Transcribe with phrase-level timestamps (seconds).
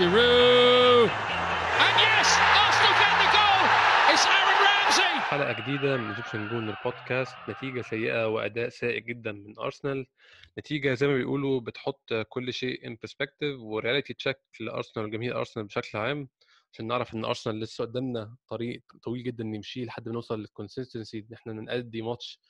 [0.00, 0.06] And
[1.98, 2.28] yes,
[2.62, 3.62] Arsenal get the goal.
[4.12, 5.20] It's Aaron Ramsey.
[5.20, 10.06] حلقة جديدة من Egyptian Gooner البودكاست نتيجة سيئة وأداء سيء جدا من أرسنال
[10.58, 15.66] نتيجة زي ما بيقولوا بتحط كل شيء in perspective و reality check لأرسنال وجماهير أرسنال
[15.66, 16.28] بشكل عام
[16.72, 21.18] عشان نعرف إن أرسنال لسه قدامنا طريق طويل جدا نمشيه لحد ما نوصل لل consistency
[21.18, 22.40] إن إحنا نأدي ماتش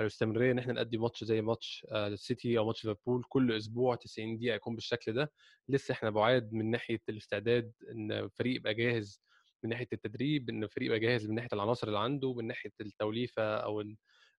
[0.00, 3.94] أو الاستمرارية إن إحنا نأدي ماتش زي ماتش آه، السيتي أو ماتش ليفربول كل أسبوع
[3.94, 5.32] 90 دقيقة يكون بالشكل ده.
[5.68, 9.20] لسه إحنا بعاد من ناحية الاستعداد إن الفريق يبقى جاهز
[9.64, 13.56] من ناحية التدريب إن الفريق يبقى جاهز من ناحية العناصر اللي عنده من ناحية التوليفة
[13.56, 13.82] أو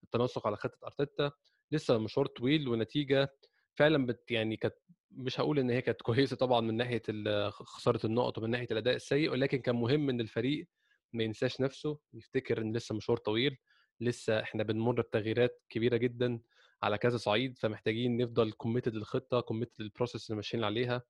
[0.04, 1.32] التناسق على خطة أرتيتا.
[1.72, 3.30] لسه مشوار طويل ونتيجة
[3.76, 4.76] فعلا بت يعني كانت
[5.12, 7.02] مش هقول إن هي كانت كويسة طبعا من ناحية
[7.50, 10.68] خسارة النقط ومن ناحية الأداء السيء ولكن كان مهم إن الفريق
[11.14, 12.00] ما ينساش نفسه.
[12.14, 13.58] يفتكر إن لسه مشوار طويل.
[14.02, 16.40] لسه إحنا بنمر بتغييرات كبيرة جدا
[16.84, 21.02] على كذا صعيد فمحتاجين نفضل committed للخطة committed لل process اللي ماشيين عليها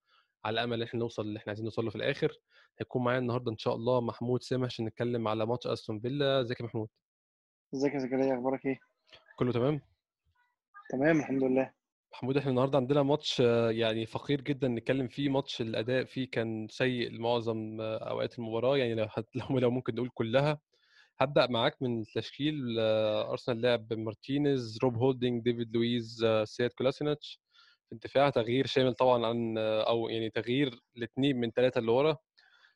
[0.45, 2.38] على امل إن إحنا نوصل اللي إحنا عايزين نوصل له في الآخر.
[2.79, 6.41] هيكون معايا النهارده إن شاء الله محمود سامح عشان نتكلم على ماتش أستون فيلا.
[6.41, 6.89] ازيك يا محمود؟
[7.73, 8.79] ازيك يا زكريا أخبارك إيه؟
[9.39, 9.81] كله تمام؟
[10.89, 11.72] تمام الحمد لله.
[12.13, 15.29] محمود إحنا النهارده عندنا ماتش آه، يعني فقير جدا نتكلم فيه.
[15.29, 19.07] ماتش الأداء فيه كان سيء لمعظم آه، أوقات المباراة يعني لو
[19.59, 20.59] لو ممكن نقول كلها.
[21.19, 27.41] هبدأ معاك من التشكيل آه، ارسنال لعب مارتينيز روب هولدنج ديفيد لويز آه، سياد كولاسينيتش.
[27.89, 32.17] في الدفاع تغيير شامل طبعا عن آه، أو يعني تغيير الاثنين من ثلاثة اللي ورا.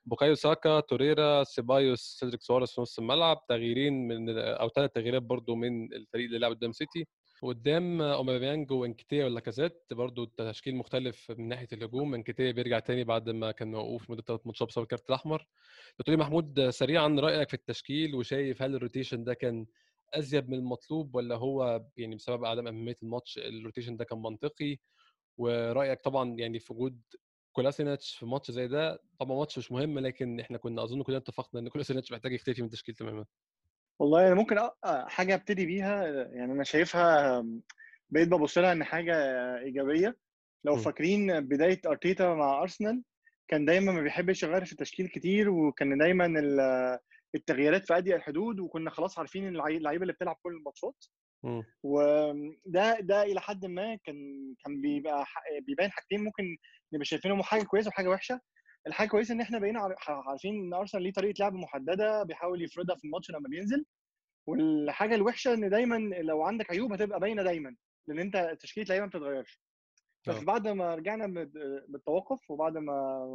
[0.06, 3.45] بوكايو ساكا توريرا سيبايوس سيدريك سواريز في نص الملعب.
[3.50, 7.08] تغييرين من أو ثلاث تغييرات برضو من الفريق اللي لعب قدام سيتي.
[7.42, 12.14] وقدام اومابيانج وإنكيتيا ولاكازيت برضو تشكيل مختلف من ناحية الهجوم.
[12.16, 15.47] إنكيتيا بيرجع تاني بعد ما كان موقوف مدة ثلاث ماتشات بسبب الكارت الأحمر.
[16.00, 19.66] بتقولي محمود سريعا رأيك في التشكيل وشايف هل ال rotation ده كان
[20.13, 24.78] أزيد من المطلوب ولا هو يعني بسبب عدم أهمية الماتش ال rotation ده كان منطقي؟
[25.38, 27.01] ورأيك طبعا يعني في وجود
[27.51, 31.62] كولاسينيتش في ماتش زي ده طبعا ماتش مش مهم لكن إحنا كنا أظن كلنا اتفقنا
[31.62, 33.25] إن كولاسينيتش محتاج يختفي من التشكيل تماما.
[34.01, 34.72] والله أنا ممكن أ-
[35.07, 37.45] حاجة أبتدي بيها يعني أنا شايفها
[38.09, 39.16] بقيت ببص لها إن حاجة
[39.57, 40.17] إيجابية
[40.63, 40.78] لو م.
[40.78, 43.03] فاكرين بداية أرتيتا مع أرسنال
[43.47, 47.00] كان دايما ما بيحبش يغير في التشكيل كتير وكان دايما ال-
[47.35, 51.06] التغييرات في اضيق الحدود وكنا خلاص عارفين اللعي- اللعيبة اللي بتلعب كل الماتشات
[51.44, 51.63] مم.
[51.83, 54.16] وده ده إلى حد ما كان
[54.66, 55.25] كان بيبقى
[55.62, 56.57] بيبين حاجتين ممكن
[56.94, 58.39] نبقى شايفينهم حاجة كويسة وحاجة وحشة
[58.88, 62.96] الحاجة كويسة إن إحنا بقينا عار- عارفين إن أرسنال ليه طريقة لعب محددة بيحاول يفرضها
[62.96, 63.86] في الماتش لما بينزل.
[64.47, 67.75] والحاجة الوحشة إن دايما لو عندك عيوب هتبقى باينة دايما
[68.08, 69.62] لأن أنت تشكيلة لعيبة ما بتتغيرش.
[70.28, 70.44] بس آه.
[70.46, 71.28] بعد ما رجعنا
[71.88, 73.25] بالتوقف وبعد ما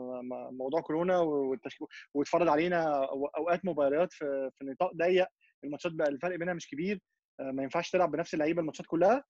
[0.52, 3.04] موضوع كورونا والتشكيل واتفرض علينا
[3.38, 5.26] أوقات مباريات في في نطاق ضيق
[5.64, 7.00] الماتشات بقى الفرق بينها مش كبير
[7.40, 9.24] آه، ما ينفعش تلعب بنفس اللعيبة الماتشات كلها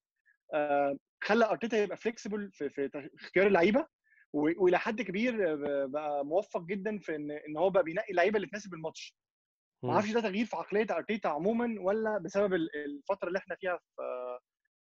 [0.54, 3.86] آه، خلى أرتيتا يبقى فليكسيبل في, اختيار اللعيبة.
[4.36, 8.74] وإلى حد كبير بقى موفق جدا في ان إن هو بقى بينقي اللعيبة اللي تناسب
[8.74, 9.16] الماتش.
[9.82, 9.92] ما.
[9.92, 14.02] أعرفش ده تغيير في عقلية أرتيتا عموما ولا بسبب ال- الفترة اللي إحنا فيها في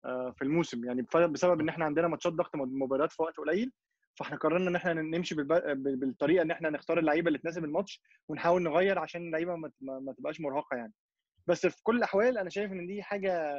[0.04, 0.84] آه، في الموسم.
[0.84, 3.72] يعني بسبب إن إحنا عندنا ماتشات ضغط مباريات في وقت قليل
[4.18, 5.34] فإحنا قررنا إن إحنا نمشي
[5.74, 10.76] بالطريقة إن إحنا نختار اللعيبة اللي تناسب الماتش ونحاول نغير عشان اللعيبة ما تبقاش مرهقة
[10.76, 10.92] يعني.
[11.46, 13.54] بس في كل الأحوال أنا شايف إن دي حاجة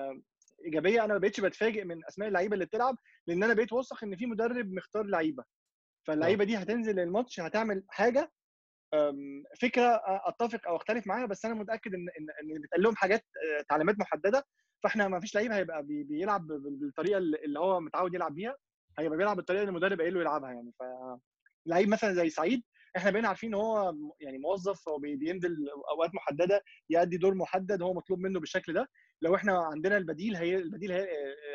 [0.66, 1.06] إيجابية.
[1.06, 2.96] أنا ما بقتش بتفاجئ من أسماء اللعيبة اللي بتلعب
[3.28, 5.44] لأن أنا بقيت واثق إن في مدرب مختار لعيبة.
[6.08, 8.32] فاللعيبة دي هتنزل الماتش هتعمل حاجة
[9.62, 13.20] فكرة أتفق أو أختلف معاها بس أنا متأكد إن إن إن بيتقال لهم حاجات
[13.60, 14.46] آه، تعليمات محددة
[14.84, 18.56] فإحنا ما فيش لعيب هيبقى بي- بيلعب بال- بالطريقة اللي هو متعود يلعب بيها
[19.00, 20.72] هيبقى بيلعب بالطريقة اللي المدرب قايل له يلعبها يعني.
[20.80, 20.84] ف
[21.66, 22.64] لعيب مثلا زي سعيد
[22.98, 25.56] إحنا بقينا عارفين إن هو يعني موظف هو بي- بينزل
[25.92, 28.88] أوقات محددة يأدي دور محدد هو مطلوب منه بالشكل ده
[29.22, 31.08] لو إحنا عندنا البديل هي البديل هي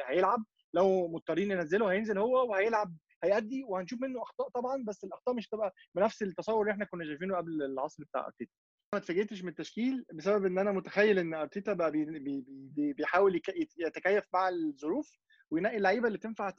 [0.07, 0.45] هيلعب
[0.75, 5.75] لو مضطرين ننزله هينزل هو وهيلعب هيأدي وهنشوف منه أخطاء طبعا بس الأخطاء مش هتبقى
[5.95, 8.53] بنفس التصور اللي إحنا كنا شايفينه قبل العصر بتاع أرتيتا.
[8.95, 13.41] ما اتفاجئتش من التشكيل بسبب إن أنا متخيل إن أرتيتا بقى بي بي بي بيحاول
[13.79, 15.19] يتكيف مع الظروف
[15.51, 16.51] وينقي اللعيبة اللي تنفع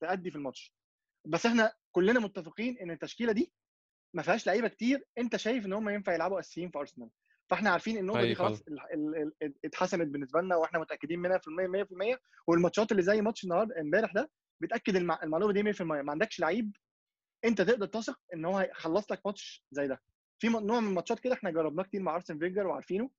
[0.00, 0.74] تأدي في الماتش.
[1.26, 3.52] بس إحنا كلنا متفقين إن التشكيلة دي
[4.14, 5.04] ما فيهاش لعيبة كتير.
[5.18, 7.10] أنت شايف إن هم ينفع يلعبوا أساسيين في أرسنال.
[7.50, 8.62] فإحنا عارفين النقطه دي خلاص
[9.64, 14.12] اتحسمت بالنسبة لنا وإحنا متأكدين منها في المية 100% والماتشات اللي زي ماتش النهارده إمبارح
[14.12, 14.30] ده
[14.62, 16.76] بتأكد المع- المعلومة دي 100% ما عندكش لعيب
[17.44, 20.02] أنت تقدر تثق إن هو هيخلص لك ماتش زي ده.
[20.38, 23.10] في نوع من الماتشات كده إحنا جربناه كتير مع أرسن فينجر وعارفينه.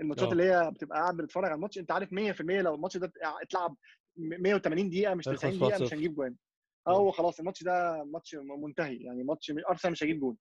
[0.00, 0.32] الماتشات آه.
[0.32, 3.76] اللي هي بتبقى قاعد بتتفرج على الماتش أنت عارف 100% لو الماتش ده اتلعب
[4.16, 5.82] 180 دقيقة مش هيخلص 90 دقيقة 1-0.
[5.82, 6.36] مش هنجيب جوان.
[6.86, 6.96] آه.
[6.96, 8.96] هو خلاص الماتش ده ماتش منتهي.
[8.96, 10.36] يعني ماتش أرسنال مش هيجيب جون.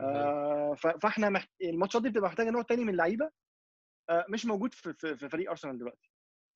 [0.00, 1.48] آه فإحنا محت...
[1.62, 3.30] الماتشات دي بتبقى محتاجة نوع تاني من اللعيبة.
[4.10, 6.10] آه مش موجود في, في, في فريق أرسنال دلوقتي.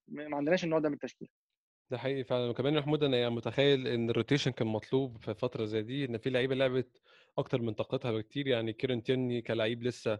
[0.08, 1.28] ما عندناش النوع ده من التشكيل
[1.90, 2.50] ده حقيقي فعلا.
[2.50, 6.04] وكمان يا محمود أنا يعني متخيل إن ال rotation كان مطلوب في فترة زي دي
[6.04, 7.02] إن في لعيبة لعبت
[7.38, 8.46] أكتر من طاقتها بكتير.
[8.46, 10.18] يعني كيرن تيرني كلاعب لسه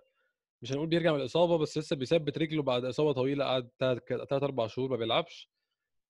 [0.63, 4.67] مش هنقول بيرجع من الإصابة بس لسه بيثبت رجله بعد إصابة طويلة قعد ثلاث أربع
[4.67, 5.51] شهور ما بيلعبش.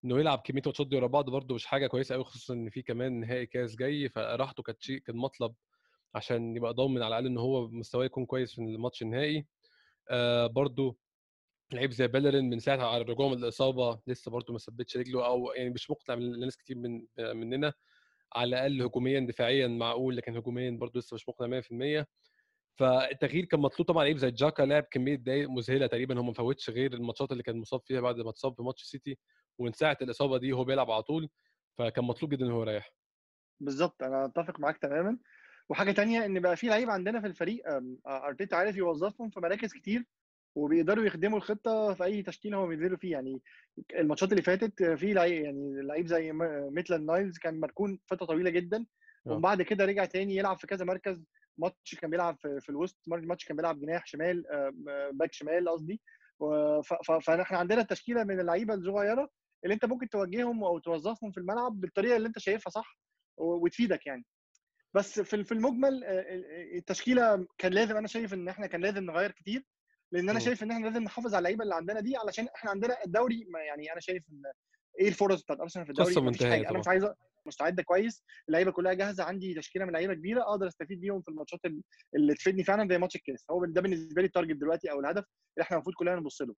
[0.05, 2.83] إنه يلعب كمية ماتشات دي ورا بعض برده مش حاجة كويسة قوي خصوصا إن في
[2.83, 4.09] كمان نهائي كاس جاي.
[4.09, 5.55] فراحته كانت شيء كان مطلب
[6.15, 9.47] عشان يبقى ضامن على الأقل إن هو مستواه يكون كويس في الماتش النهائي.
[10.11, 10.95] آه برده
[11.73, 15.53] لعيب زي بيلرين من ساعة على الرجوع من الإصابة لسه برده ما ثبتش رجله أو
[15.53, 17.73] يعني مش مقنع لناس كتير من مننا
[18.37, 22.07] على الأقل هجوميا دفاعيا معقول لكن هجوميا برده لسه مش مقنع 100%
[22.79, 26.71] فالتغيير كان مطلوب طبعا لعيب زي جاكا لعب كمية دقائق مذهلة تقريبا هو ما فوتش
[26.71, 29.19] غير الماتشات اللي كان مصاب فيها بعد ما اتصاب في ماتش سيتي
[29.59, 31.29] ومن ساعة الإصابة دي هو بيلعب على طول
[31.79, 32.93] فكان مطلوب جدا إن هو يريح.
[33.61, 35.19] بالظبط أنا أتفق معاك تماما.
[35.69, 37.63] وحاجة تانية إن بقى في لعيب عندنا في الفريق
[38.07, 40.05] أرتيتا عارف يوظفهم في مراكز كتير.
[40.57, 43.43] وبيقدروا يخدموا الخطة في أي تشكيل هو بينزلوا فيه يعني
[43.99, 46.33] الماتشات اللي فاتت في لعيب يعني لعيب زي
[46.71, 48.87] ميتلاند نايلز كان مركون فترة طويلة جدا
[49.27, 51.25] وبعد كده رجع تاني يلعب في كذا مركز.
[51.59, 54.45] ماتش كان بيلعب في الوسط ماتش كان بيلعب جناح شمال
[55.13, 56.01] باك شمال قصدي.
[57.23, 59.31] فاحنا عندنا تشكيلة من اللعيبة الصغيرة
[59.65, 62.99] اللي انت ممكن توجههم أو توظفهم في الملعب بالطريقة اللي انت شايفها صح
[63.37, 64.25] وتفيدك يعني.
[64.95, 66.05] بس في في المجمل
[66.75, 69.65] التشكيلة كان لازم أنا شايف إن إحنا كان لازم نغير كتير.
[70.13, 72.97] لأن أنا شايف ان إحنا لازم نحافظ على اللعيبه اللي عندنا دي علشان إحنا عندنا
[73.07, 74.43] الدوري يعني أنا شايف ان
[75.01, 77.07] إيه الفرص بتاعت أرسنال في الدوري؟ مفيش حاجة أنا مش عايز
[77.47, 81.61] مستعدة كويس اللعيبة كلها جاهزة عندي تشكيلة من لعيبة كبيرة أقدر أستفيد بيهم في الماتشات
[82.17, 83.47] اللي تفيدني فعلا زي ماتش الكاس.
[83.51, 85.25] هو ده بالنسبة لي ال target دلوقتي أو الهدف
[85.57, 86.55] اللي إحنا المفروض كلنا نبص له.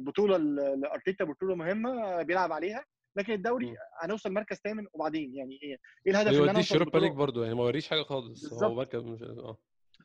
[0.00, 0.36] بطولة
[0.76, 2.84] لأرتيتا بطولة مهمة بيلعب عليها
[3.16, 5.68] لكن الدوري هنوصل مركز ثامن وبعدين يعني إيه؟
[6.06, 8.52] إيه الهدف اللي أنا أوصل الشوروبا ليج برضه يعني ما وريش حاجة خالص.
[8.62, 9.58] هو مركز مش آه.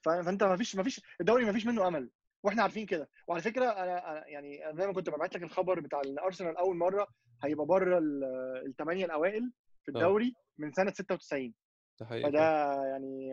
[0.06, 2.10] فأنت ما فيش ما فيش الدوري ما فيش منه أمل.
[2.44, 3.10] وإحنا عارفين كده.
[3.28, 7.08] وعلى فكرة أنا يعني زي ما كنت ببعت لك الخبر بتاع إن أرسنال أول مرة
[7.44, 8.00] هيبقى بره
[8.68, 9.52] الثمانيه الأوائل
[9.86, 11.54] في الدوري من سنة 96
[12.00, 13.30] ده حقيقي فده يعني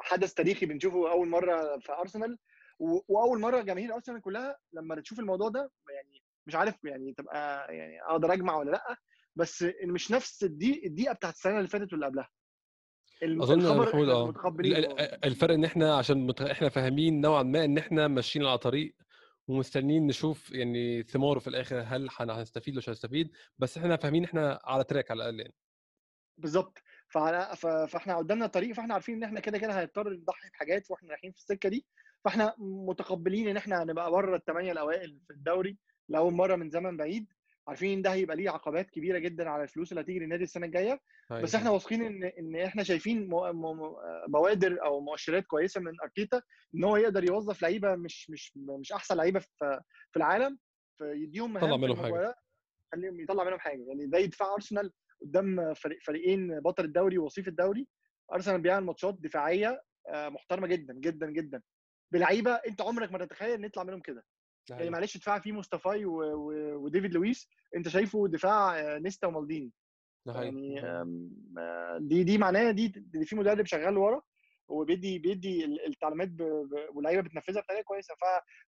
[0.00, 2.38] حدث تاريخي بنشوفه أول مرة في أرسنال.
[2.78, 8.02] وأول مرة جماهير أرسنال كلها لما تشوف الموضوع ده يعني مش عارف يعني تبقى يعني
[8.02, 8.96] أقدر أجمع ولا لأ
[9.36, 12.28] بس مش نفس الدقيقه الدقيقة بتاعت السنة اللي فاتت واللي قبلها.
[13.22, 14.34] أظن محمود آه.
[15.24, 16.42] الفرق إن إحنا عشان مت...
[16.42, 18.94] إحنا فاهمين نوعا ما إن إحنا ماشيين على طريق
[19.48, 24.60] ومستنيين نشوف يعني ثماره في الآخر هل هنستفيد ولا مش هنستفيد بس إحنا فاهمين إحنا
[24.64, 25.54] على تراك على الأقل يعني.
[26.38, 26.78] بالظبط
[27.08, 27.56] فعلى
[27.88, 31.38] فإحنا قدامنا طريق فإحنا عارفين إن إحنا كده كده هنضطر نضحي بحاجات وإحنا رايحين في
[31.38, 31.86] السكة دي.
[32.24, 35.76] فإحنا متقبلين إن إحنا هنبقى بره الثمانيه الأوائل في الدوري
[36.08, 37.26] لأول مرة من زمن بعيد.
[37.68, 41.00] عارفين ان ده هيبقى ليه عقبات كبيرة جدا على الفلوس اللي هتيجي للنادي السنة الجاية.
[41.42, 43.28] بس إحنا واثقين ان إن إحنا شايفين
[44.28, 46.42] بوادر أو مؤشرات كويسة من أرتيتا
[46.74, 49.80] إن هو يقدر يوظف لعيبة مش مش مش أحسن لعيبة في
[50.10, 50.58] في العالم
[50.98, 52.34] فيديهم مهام طلع منهم حاجة.
[52.92, 53.82] خليهم يطلع منهم حاجة.
[53.88, 54.92] يعني زي دفاع أرسنال
[55.22, 57.88] قدام فريق فريقين بطل الدوري ووصيف الدوري.
[58.32, 61.62] أرسنال بيعمل ماتشات دفاعية محترمة جدا جدا جدا.
[62.12, 64.24] بلعيبة أنت عمرك ما تتخيل إن يطلع منهم كده.
[64.70, 66.04] يعني معلش دفاع فيه مصطفى
[66.74, 67.48] وديفيد لويس.
[67.76, 69.72] انت شايفه دفاع نيستا ومالديني.
[70.26, 70.80] يعني
[72.00, 74.22] دي دي معناها دي, دي في مدرب شغال ورا
[74.68, 76.28] وبيدي بيدي التعليمات
[76.94, 78.14] واللعيبة بتنفذها بطريقة كويسة.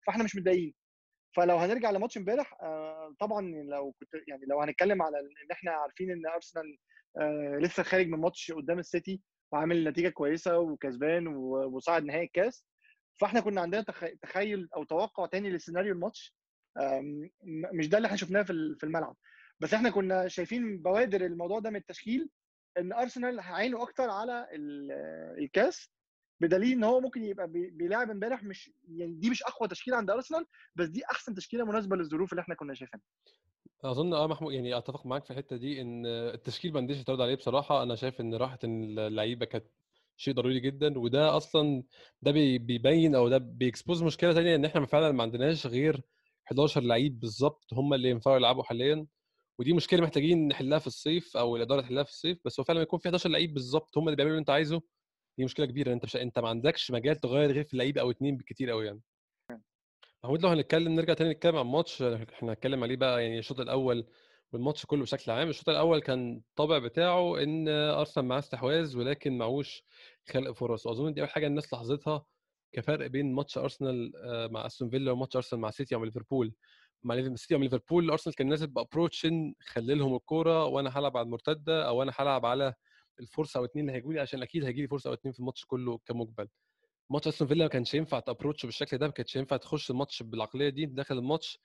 [0.07, 0.75] فاحنا مش متضايقين.
[1.37, 2.55] فلو هنرجع لماتش امبارح
[3.21, 6.79] طبعا لو كنت يعني لو هنتكلم على إن إحنا عارفين إن أرسنال
[7.63, 9.21] لسه خارج من ماتش قدام السيتي
[9.53, 12.65] وعامل نتيجة كويسة وكسبان وصاعد نهائي الكاس
[13.17, 13.85] فاحنا كنا عندنا
[14.23, 16.35] تخيل أو توقع تاني لسيناريو الماتش
[17.73, 19.17] مش ده اللي إحنا شفناه في الملعب.
[19.61, 22.29] بس إحنا كنا شايفين بوادر الموضوع ده من التشكيل
[22.79, 24.49] إن أرسنال هيعينه أكتر على
[25.39, 25.91] الكاس
[26.41, 30.47] بدليل إن هو ممكن يبقى بيلاعب إمبارح مش يعني دي مش أقوى تشكيلة عند أرسنال
[30.77, 33.05] بس دي أحسن تشكيلة مناسبة للظروف اللي إحنا كنا شايفينها.
[33.85, 37.35] أظن آه محمود يعني أتفق معاك في الحتة دي إن التشكيل ما عنديش اعتراض عليه
[37.35, 37.83] بصراحة.
[37.83, 39.67] أنا شايف إن راحة اللعيبة كانت
[40.17, 41.83] شيء ضروري جدا وده أصلا
[42.23, 46.01] ده بيبين أو ده بيكسبوز مشكلة ثانية إن إحنا فعلا ما عندناش غير
[46.47, 49.07] 11 لعيب بالظبط هم اللي ينفعوا يلعبوا حاليا
[49.59, 52.99] ودي مشكلة محتاجين نحلها في الصيف أو الإدارة تحلها في الصيف بس هو فعلا يكون
[52.99, 54.83] في 11 لعيب بالظبط هم اللي بيعملوا اللي أنت عايزه
[55.39, 58.37] دي مشكلة كبيرة أنت مش أنت ما عندكش مجال تغير غير في لعيب أو اثنين
[58.37, 59.01] بالكثير قوي يعني.
[60.25, 64.07] محمود لو هنتكلم نرجع تاني نتكلم عن الماتش إحنا هنتكلم عليه بقى يعني الشوط الأول
[64.53, 65.49] والماتش كله بشكل عام.
[65.49, 69.83] الشوط الأول كان الطابع بتاعه إن أرسنال معاه استحواذ ولكن معهوش
[70.31, 70.87] خلق فرص.
[70.87, 72.27] وأظن دي أول حاجة الناس لاحظتها
[72.73, 74.13] كفرق بين ماتش أرسنال
[74.53, 76.55] مع أستون فيلا وماتش أرسنال مع سيتي أو ليفربول.
[77.03, 79.27] مع سيتي أو ليفربول أرسنال كان نازل ب approach
[79.67, 82.75] خلي لهم الكورة وأنا هلعب على المرتدة أو أنا هلعب على
[83.21, 85.65] الفرصة أو اتنين اللي هيجوا لي عشان أكيد هيجي لي فرصة أو اتنين في الماتش
[85.67, 86.49] كله كمجمل
[87.11, 90.23] ماتش أستون فيلا ما كانش ينفع ت approach بالشكل ده ما كانش ينفع تخش الماتش
[90.23, 91.59] بالعقلية دي داخل الماتش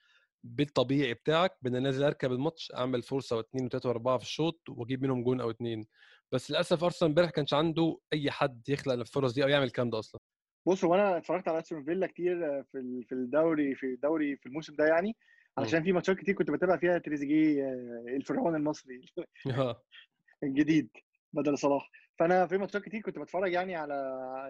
[0.44, 5.22] بالطبيعي بتاعك بدنا نازل أركب الماتش أعمل فرصة واثنين وثلاثه وأربعة في الشوط وأجيب منهم
[5.24, 5.86] جون أو اثنين
[6.32, 9.98] بس للأسف أرسنال امبارح كانش عنده أي حد يخلق الفرص دي أو يعمل الكلام ده
[9.98, 10.20] أصلا.
[10.66, 14.74] بص هو أنا اتفرجت على أستون فيلا كتير في في الدوري في الدوري في الموسم
[14.74, 15.16] ده يعني
[15.58, 19.00] علشان في ماتشات كتير كنت بتابع فيها تريزيجيه آه، الفرعون المصري
[19.46, 19.82] آه.
[20.42, 20.90] الجديد
[21.32, 21.90] بدل صلاح.
[22.18, 23.94] فأنا في ماتشات كتير كنت بتفرج يعني على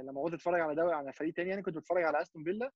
[0.05, 2.67] لما قعدت أتفرج على دوري على فريق تاني يعني كنت بتفرج على أستون فيلا.
[2.67, 2.71] آه،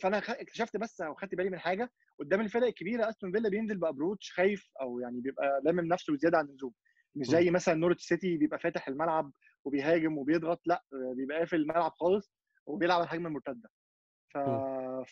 [0.00, 1.90] فأنا خ- اكتشفت بس أو خدت بالي من حاجة
[2.20, 6.44] قدام الفرق الكبيرة أستون فيلا بينزل بأبروتش خايف أو يعني بيبقى لامم نفسه زياده عن
[6.44, 6.72] اللزوم.
[7.16, 9.32] مش زي مثلا نورتش سيتي بيبقى فاتح الملعب
[9.64, 12.32] وبيهاجم وبيضغط لأ آه، بيبقى قافل الملعب خالص
[12.66, 13.70] وبيلعب على الهجمة المرتدة.
[14.34, 14.38] ف...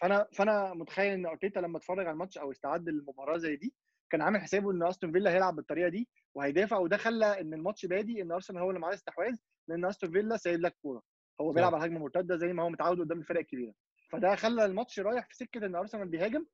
[0.00, 3.74] فأنا فأنا متخيل إن أرتيتا لما اتفرج على الماتش أو استعد للمباراة زي دي
[4.10, 8.22] كان عامل حسابه إن أستون فيلا هيلعب بالطريقة دي وهيدافع وده خلى إن الماتش بادي
[8.22, 9.36] إن أرسنال هو اللي معاه الاستحواذ
[9.68, 11.02] لأن أستون فيلا سايب لك كورة.
[11.40, 13.72] هو بيلعب على هجمه مرتده زي ما هو متعود قدام الفرق الكبيرة.
[14.10, 16.46] فده خلى الماتش رايح في سكة إن أرسنال بيهاجم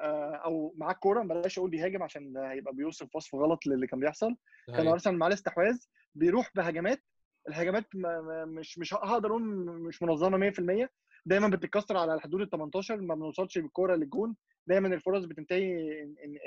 [0.00, 4.36] آه، أو معاه الكوره بلاش أقول بيهاجم عشان هيبقى بيوصف وصف غلط للي كان بيحصل.
[4.66, 4.88] كان.
[4.88, 5.76] أرسنال معاه الاستحواذ
[6.14, 7.02] بيروح بهجمات
[7.48, 9.42] الهجمات ما- ما- مش مش هقدر أقول
[9.88, 10.90] مش منظمة 100%
[11.26, 14.36] دايما بتتكسر على حدود ال 18 ما بنوصلش بالكورة للجون.
[14.66, 15.70] دايما الفرص بتنتهي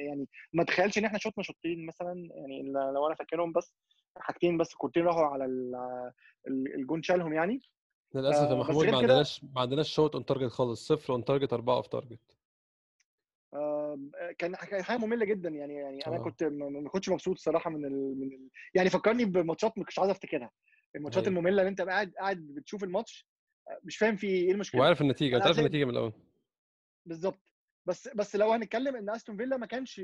[0.08, 3.74] يعني ما تخيلش إن إحنا شوطنا شوطين مثلا يعني لو أنا فاكرهم بس
[4.18, 5.76] حاجتين بس كورتين راحوا على ال-
[6.48, 7.62] ال- الجون شالهم يعني.
[8.16, 11.54] للأسف يا آه، محمود ما عندناش ما عندناش shot on target خالص صفر on target
[11.54, 12.38] أربعة off target
[13.54, 14.00] آه،
[14.38, 16.24] كان كان حاجة مملة جدا يعني يعني أنا آه.
[16.24, 18.20] كنت ما ما كنتش مبسوط الصراحة من ال...
[18.20, 18.50] من ال...
[18.74, 20.52] يعني فكرني بماتشات مش عايز أفتكرها.
[20.96, 21.38] الماتشات أيوة.
[21.38, 23.28] المملة اللي أنت قاعد قاعد بتشوف الماتش
[23.70, 24.82] آه، مش فاهم في إيه المشكلة.
[24.82, 26.14] وعارف النتيجة أنت عارف النتيجة من الأول.
[27.06, 27.56] بالظبط.
[27.86, 30.02] بس بس لو هنتكلم إن أستون فيلا ما كانش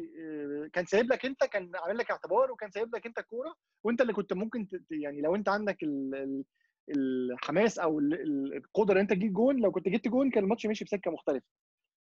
[0.74, 4.14] كان سايب لك أنت كان عامل لك اعتبار وكان سايب لك أنت الكورة وأنت اللي
[4.14, 6.44] كنت ممكن يعني لو أنت عندك ال...
[6.90, 7.32] ال...
[7.32, 10.66] الحماس أو ال- ال- القدرة إن أنت تجيب جون لو كنت جبت جون كان الماتش
[10.66, 11.46] مشي بسكة مختلفة.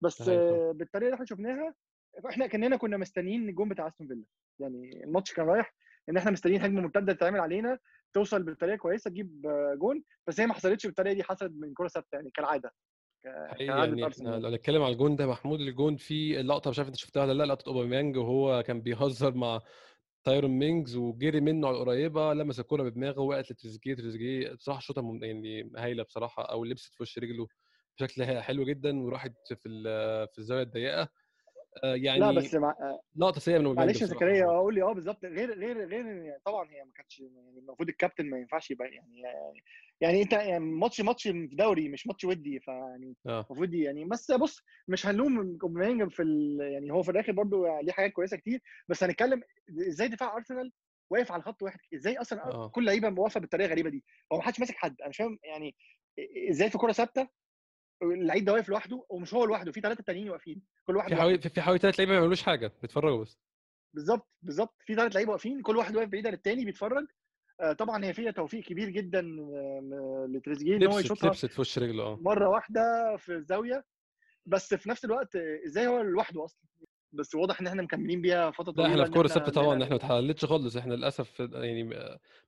[0.02, 0.28] بس.
[0.28, 1.74] آه، بالطريقة اللي إحنا شفناها
[2.30, 4.22] إحنا كأننا كنا مستنيين الجون بتاع أستون فيلا.
[4.60, 5.74] يعني الماتش كان رايح
[6.08, 7.78] إن إحنا مستنيين هجمة مرتده تتعمل علينا
[8.12, 9.42] توصل بطريقة كويسة تجيب
[9.78, 12.72] جون بس هي ما حصلتش بالطريقة دي حصلت من كرة ثابتة يعني كالعادة.
[13.24, 17.22] يعني إحنا لو نتكلم على الجون ده محمود الجون في اللقطه مش عارف أنت شفتها
[17.24, 19.60] ولا لأ لقطة أوباميانج وهو كان بيهزر مع
[20.26, 25.70] تايرون مينجز وجري منه على القريبة لمس الكوره بدماغه وقعت لتريزيجيه تريزيجيه بصراحة شوطه يعني
[25.76, 27.48] هايلة بصراحة أو لبست في وش رجله
[27.98, 29.68] بشكل حلو جدا وراحت في
[30.32, 31.08] في الزاوية الضيقة.
[31.82, 32.70] يعني لا بس مع...
[32.70, 34.06] آه، لقطة سيئة من معلش يا.
[34.06, 37.88] زكريا أقول لي آه بالظبط غير غير غير يعني طبعا هي ما كانتش يعني المفروض
[37.88, 39.22] الكابتن ما ينفعش يبقى يعني
[40.00, 44.30] يعني أنت يعني ماتش ماتش في دوري مش ماتش ودي فيعني آه المفروض يعني بس
[44.30, 46.58] بص مش هنلوم أوباميانج في ال...
[46.60, 49.42] يعني هو في الآخر برضو ليه حاجات كويسة كتير بس هنتكلم
[49.88, 50.72] إزاي دفاع أرسنال
[51.10, 52.68] واقف على خط واحد إزاي أصلا آه.
[52.68, 55.76] كل لعيبة واقفة بالطريقة الغريبه دي هو ما حدش ماسك حد أنا مش فاهم يعني
[56.50, 57.28] إزاي في كرة ثابتة
[58.02, 61.16] اللعيب ده واقف لوحده ومش هو لوحده في ثلاثة تانيين واقفين كل واحد في.
[61.16, 63.38] حوالي في حوالي ثلاث لعيبة ما بيعملوش حاجة بيتفرجوا بس.
[63.94, 67.06] بالظبط بالظبط في ثلاث لعيبة واقفين كل واحد واقف بعيد عن التاني بيتفرج.
[67.60, 71.78] آه، طبعا هي فيها توفيق كبير جدا آه، لتريزيجيه إن هو يشوطها لبست في وش
[71.78, 72.18] رجله آه.
[72.22, 73.84] مرة واحدة في الزاوية.
[74.46, 76.60] بس في نفس الوقت آه، إزاي هو لوحده أصلا؟
[77.12, 79.88] بس واضح إن إحنا مكملين بيها فترة لا طويلة إحنا في كورة ثابتة طبعا إحنا
[79.88, 81.90] ما اتحلتش خالص إحنا للأسف يعني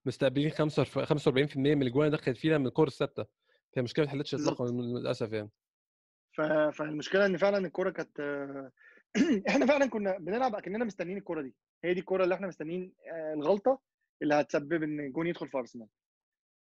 [0.07, 3.27] مستقبلين 45% من الاجوان اللي دخلت فينا من الكورة الثابتة.
[3.79, 4.35] فهي مشكلة ما اتحلتش.
[4.35, 5.51] اطلاقا للأسف يعني.
[6.73, 8.73] فالمشكلة إن فعلا الكورة كانت آه،
[9.49, 11.55] إحنا فعلا كنا بنلعب أكننا مستنيين الكورة دي.
[11.85, 13.81] هي دي الكورة اللي إحنا مستنيين آه، الغلطة
[14.23, 15.89] اللي هتسبب إن الجون يدخل في أرسنال.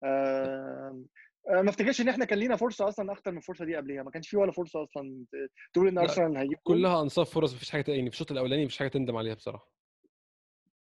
[0.04, 1.04] آه،
[1.50, 4.10] آه، ما افتكرش إن إحنا كان لينا فرصة أصلا أكتر من الفرصة دي قبلها ما
[4.10, 5.24] كانش في ولا فرصة أصلا
[5.72, 6.76] تقول إن أرسنال هيجيب جون.
[6.76, 9.70] كلها أنصاف فرص مفيش حاجة يعني في الشوط الأولاني مفيش حاجة تندم عليها بصراحة.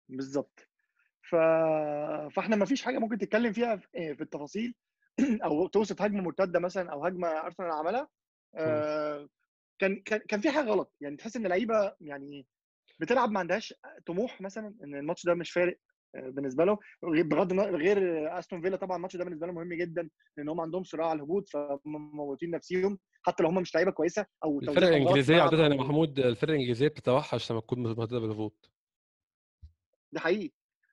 [0.09, 0.69] بالظبط
[1.31, 1.37] ف...
[2.35, 4.75] فإحنا ما فيش حاجة ممكن تتكلم فيها في في التفاصيل.
[5.45, 8.09] أو توصف هجمة مرتدة مثلا أو هجمة أرسنال عملها
[8.55, 9.29] آه،
[9.79, 10.95] كان كان كان في حاجة غلط.
[11.01, 12.47] يعني تحس إن اللعيبة يعني
[13.01, 13.75] بتلعب ما عندهاش
[14.07, 15.79] طموح مثلا إن الماتش ده مش فارق
[16.17, 17.99] آه، بالنسبة له بغض النظر غير
[18.39, 21.49] أستون فيلا طبعا الماتش ده بالنسبة لهم مهم جدا لأن هم عندهم صراع على الهبوط
[21.49, 26.51] فموتين نفسيهم حتى لو هم مش لعيبة كويسة أو الفرق الإنجليزية عاده يا محمود الفرق
[26.51, 28.73] الإنجليزية بتتوحش لما تكون مهدده بالهبوط.
[30.13, 30.53] ده حقيقي.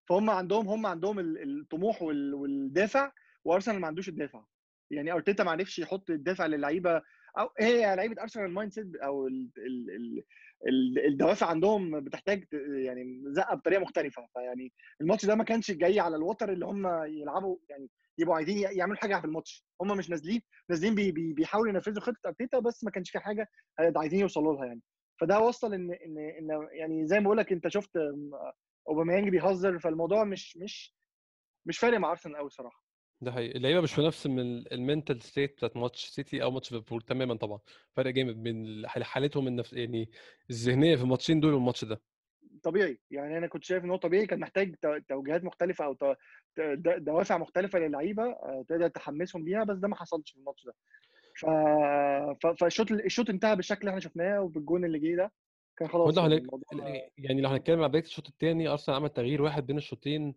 [0.09, 3.11] فهم عندهم هم عندهم ال- الطموح وال- والدافع
[3.46, 4.43] وأرسنال ما عندوش الدافع.
[4.91, 7.01] يعني أرتيتا ما عرفش يحط الدافع للعيبة
[7.39, 10.24] أو هي لعيبة ارسنال ال mind set أو ال ال ال
[10.67, 12.46] ال الدوافع عندهم بتحتاج
[12.86, 14.27] يعني زقة بطريقة مختلفة.
[14.34, 18.98] فيعني الماتش ده ما كانش جاي على الوتر اللي هم يلعبوا يعني يبقوا عايزين يعملوا
[18.98, 19.65] حاجة في الماتش.
[19.81, 23.48] هم مش نازلين نازلين بي بي بيحاولوا ينفذوا خطة أرتيتا بس ما كانش في حاجة
[23.96, 24.81] عايزين يوصلوا لها يعني.
[25.22, 27.91] فده وصل إن إن إن يعني زي ما بقول لك أنت شفت
[28.89, 29.79] أوباميانج بيهزر.
[29.79, 30.96] فالموضوع مش مش
[31.67, 32.88] مش فارق مع ارسنال قوي صراحة.
[33.21, 33.57] ده حقيقي.
[33.57, 37.35] اللعيبة مش في نفس من ال mental state بتاعت ماتش سيتي أو ماتش ليفربول تماما
[37.35, 37.59] طبعا.
[37.95, 40.09] فرق جامد بين حالتهم النفس يعني
[40.49, 42.01] الذهنية في الماتشين دول والماتش ده.
[42.63, 42.99] طبيعي.
[43.11, 44.75] يعني أنا كنت شايف إن هو طبيعي كان محتاج
[45.09, 45.95] توجيهات مختلفة أو
[46.97, 50.73] دوافع مختلفة للعيبة آه، تقدر تحمسهم بيها بس ده ما حصلش في الماتش ده.
[51.35, 51.45] ف...
[52.59, 55.31] فالشوط الشوط انتهى بالشكل اللي إحنا شفناه وبالجون اللي جه ده.
[55.77, 57.11] كان خلاص يعني.
[57.17, 60.35] يعني لو هنتكلم على بداية الشوط الثاني أرسنال عمل تغيير واحد بين الشوطين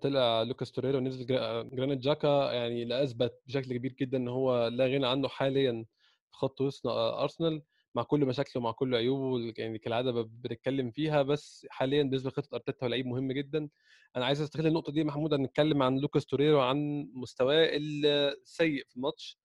[0.00, 1.26] طلع لوكاس توريرا ونزل
[1.72, 5.84] جرانيت جاكا يعني اللي أثبت بشكل كبير جدا إن هو لا غنى عنه حاليا
[6.30, 7.62] في خط وسط آه، أرسنال
[7.94, 12.84] مع كل مشاكله ومع كل عيوبه يعني كالعادة بنتكلم فيها بس حاليا بالنسبة لخطه أرتيتا
[12.86, 13.68] هو لعيب مهم جدا.
[14.16, 19.38] أنا عايز أستغل النقطة دي محمود نتكلم عن لوكاس توريرا وعن مستواه السيء في الماتش.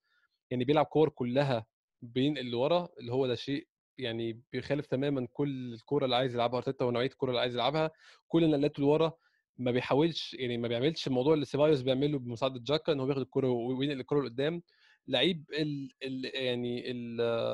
[0.51, 1.65] يعني بيلعب كور كلها
[2.01, 6.57] بين اللي ورا اللي هو ده شيء يعني بيخالف تماما كل الكورة اللي عايز يلعبها
[6.57, 7.91] أرتيتا ونوعية الكورة اللي عايز يلعبها.
[8.27, 9.13] كل النقلات لورا
[9.57, 13.47] ما بيحاولش يعني ما بيعملش الموضوع اللي سيبايوس بيعمله بمساعدة جاكا إن هو بياخد الكوره
[13.49, 14.61] وينقل الكوره لقدام.
[15.07, 16.91] لعيب ال ال يعني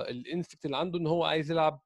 [0.09, 1.81] ال instinct اللي عنده إن هو عايز يلعب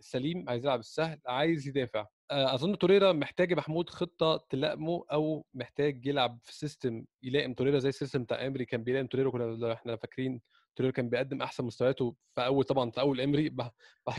[0.00, 2.06] السليم عايز يلعب السهل عايز يدافع.
[2.30, 7.88] أظن توريرا محتاج يا محمود خطة تلائمه أو محتاج يلعب في system يلائم توريرا زي
[7.88, 10.40] ال system بتاع إمري كان بيلائم توريرا كنا إحنا فاكرين
[10.76, 13.70] توريرا كان بيقدم أحسن مستوياته في أول طبعا في أول إمري بعد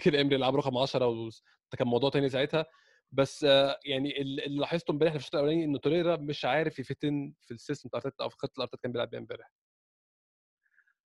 [0.03, 1.31] كده إمري لعب رقم 10 وده
[1.77, 2.65] كان موضوع تاني ساعتها.
[3.13, 3.43] بس
[3.85, 7.53] يعني اللي لاحظته امبارح في الشوط الأولاني إن توريرا مش عارف ي fit in في
[7.53, 9.51] ال system بتاع أرتيتا أو في خطة أرتيتا كان بيلعب بيها امبارح.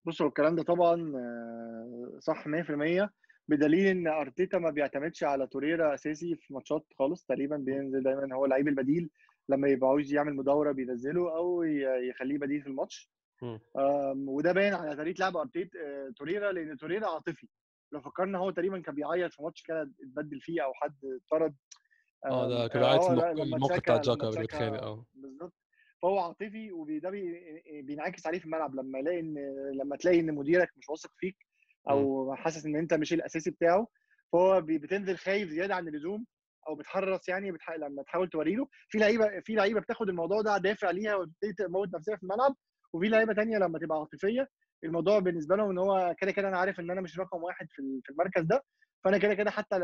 [0.07, 3.11] بص هو الكلام ده طبعا آه، صح 100%
[3.49, 8.45] بدليل إن أرتيتا ما بيعتمدش على توريرا أساسي في ماتشات خالص تقريبا بينزل دايما هو
[8.45, 9.11] اللعيب البديل
[9.49, 11.63] لما يبقى عاوز يعمل مداورة بينزله أو
[12.09, 13.11] يخليه بديل في الماتش.
[14.15, 17.49] وده باين على طريقة لعب ارتيتا آه، توريرا لأن توريرا عاطفي.
[17.93, 21.55] لو فكرنا هو تقريبا كان بيعيط في ماتش كده اتبدل فيه أو حد اتطرد
[22.25, 22.83] آه ده كان
[23.41, 25.07] الموقف بتاع جاكا بيتخانق آه.
[25.15, 25.53] بالظبط
[26.03, 27.11] فهو عاطفي وده
[27.83, 29.35] بينعكس عليه في الملعب لما يلاقي إن
[29.75, 31.37] لما تلاقي إن مديرك مش واثق فيك
[31.91, 33.87] أو حاسس إن أنت مش الأساسي بتاعه
[34.33, 36.27] فهو بتنزل خايف زيادة عن اللزوم
[36.69, 37.71] أو بتحرص يعني بتح...
[37.71, 38.67] لما تحاول توري له.
[38.89, 42.55] في لعيبة في لعيبة بتاخد الموضوع ده دافع ليها وتبتدي تموت نفسها في الملعب
[42.93, 44.49] وفي لعيبة ثانية لما تبقى عاطفية
[44.85, 48.11] الموضوع بالنسبة لهم إن هو كده كده أنا عارف إن أنا مش رقم واحد في
[48.11, 48.63] المركز ده
[49.05, 49.77] فأنا كده كده حتى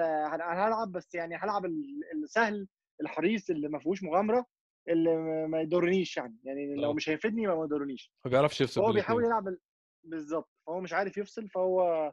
[0.43, 1.67] هلعب بس يعني هلعب
[2.15, 2.69] السهل
[3.01, 4.47] الحريص اللي ما فيهوش مغامرة
[4.89, 6.37] اللي ما يضرنيش يعني.
[6.45, 6.95] يعني لو آه.
[6.95, 8.13] مش هيفيدني ما يضرنيش.
[8.25, 9.57] ما بيعرفش يفصل هو بيحاول يلعب
[10.05, 12.13] بالظبط فهو مش عارف يفصل فهو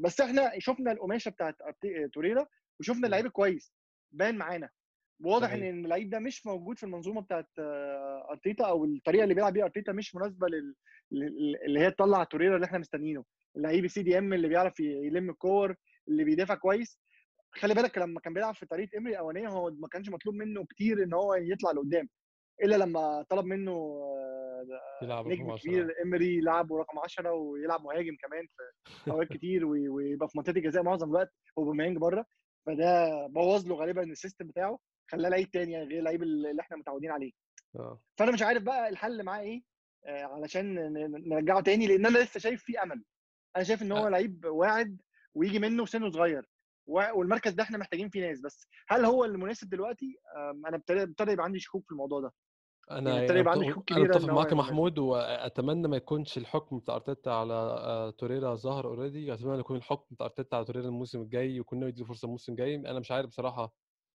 [0.00, 1.56] بس إحنا شفنا القماشة بتاعت
[2.12, 2.46] توريرا
[2.80, 3.74] وشفنا اللعيب كويس
[4.12, 4.68] بان معانا.
[5.24, 9.52] واضح إن اللعيب ده مش موجود في المنظومة بتاعت آه، أرتيتا أو الطريقة اللي بيلعب
[9.52, 10.74] بيها أرتيتا مش مناسبة لل...
[11.66, 13.24] اللي هي تطلع توريرا اللي إحنا مستنيينه.
[13.56, 15.76] اللعيب ال CDM اللي بيعرف يلم الكور
[16.08, 17.00] اللي بيدافع كويس.
[17.54, 21.02] خلي بالك لما كان بيلعب في طريقة امري الاولانيه هو ما كانش مطلوب منه كتير
[21.02, 22.08] إن هو يطلع لقدام
[22.62, 28.46] إلا لما طلب منه آه، نجم كبير امري لعبه رقم 10 ويلعب مهاجم كمان
[29.04, 32.26] في أوقات كتير ويبقى في منطقة الجزاء معظم الوقت وأوباميانج بره.
[32.66, 34.78] فده بوظ له غالبا ال system بتاعه
[35.10, 37.32] خلاه لعيب تاني يعني غير اللعيب اللي إحنا متعودين عليه.
[37.76, 38.00] أوه.
[38.18, 39.62] فأنا مش عارف بقى الحل معاه إيه
[40.06, 40.92] آه، علشان
[41.28, 43.04] نرجعه تاني لأن أنا لسه شايف فيه أمل.
[43.56, 45.00] أنا شايف إن هو لعيب واعد
[45.34, 46.48] ويجي منه سنه صغير.
[46.86, 48.40] والمركز ده إحنا محتاجين فيه ناس.
[48.40, 50.16] بس هل هو المناسب دلوقتي؟
[50.68, 52.32] أنا ابتدى يبقى عندي شكوك في الموضوع ده.
[52.90, 56.78] أنا يعني ابتدى يبقى عندي شكوك كبيرة أنا متفق معاك محمود وأتمنى ما يكونش الحكم
[56.78, 61.22] بتاع أرتيتا على آه، توريرا ظهر already أتمنى يكون الحكم بتاع أرتيتا على توريرا الموسم
[61.22, 62.74] الجاي ويكون يديله فرصة الموسم الجاي.
[62.74, 63.74] أنا مش عارف بصراحة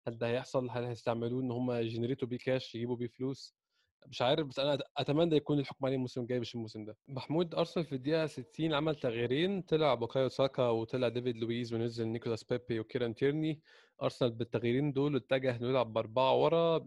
[0.08, 3.56] هل ده هيحصل هل هيستعملوه إن هم يجنريتوا بيه كاش يجيبوا بيه فلوس.
[4.06, 6.96] مش عارف بس أنا أتمنى يكون الحكم عليه الموسم الجاي مش الموسم ده.
[7.08, 12.44] محمود أرسنال في الدقيقة 60 عمل تغييرين طلع بوكايو ساكا وطلع ديفيد لويز ونزل نيكولاس
[12.44, 13.60] بيبي وكيران تيرني.
[14.02, 16.78] أرسنال بالتغييرين دول اتجه إنه يلعب بأربعة ورا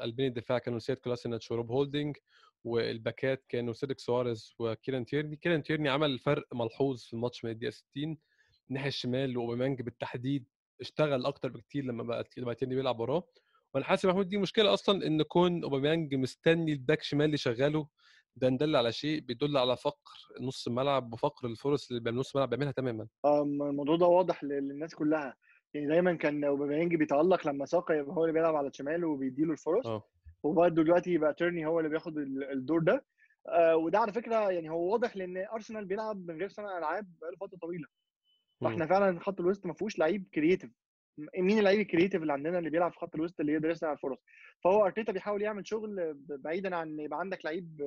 [0.00, 2.16] قلبين الدفاع كانوا سياد كولاسيناتش وروب هولدنج
[2.64, 5.36] والباكات كانوا سيدريك سواريز وكيران تيرني.
[5.36, 8.18] كيران تيرني عمل فرق ملحوظ في الماتش من الدقيقة 60
[8.68, 10.46] الناحيه الشمال واوباميانج بالتحديد
[10.80, 13.24] اشتغل أكتر بكتير لما بقى لما تيرني بيلعب وراه.
[13.74, 17.88] وأنا حاسس محمود دي مشكلة أصلا إن كون أوباميانج مستني الباك شمال اللي شغاله
[18.36, 22.48] ده إن دل على شيء بيدل على فقر نص الملعب وفقر الفرص اللي نص الملعب
[22.50, 23.06] بيعملها تماما.
[23.24, 25.36] الموضوع ده واضح للناس كلها.
[25.74, 29.86] يعني دايما كان أوباميانج بيتألق لما ساكا يبقى هو اللي بيلعب على الشمال وبيديله الفرص.
[29.86, 30.04] أوه.
[30.42, 32.18] وبرده دلوقتي يبقى تيرني هو اللي بياخد
[32.52, 33.04] الدور ده.
[33.48, 37.36] آه وده على فكرة يعني هو واضح لأن أرسنال بيلعب من غير صانع ألعاب بقاله
[37.36, 37.86] فترة طويلة.
[38.60, 40.70] فإحنا فعلا خط الوسط ما فيهوش لعيب creative
[41.38, 44.18] مين اللعيب ال creative اللي عندنا اللي بيلعب في خط الوسط اللي يقدر يصنع الفرص؟
[44.64, 47.80] فهو أرتيتا بيحاول يعمل شغل بعيدا عن يبقى عندك لعيب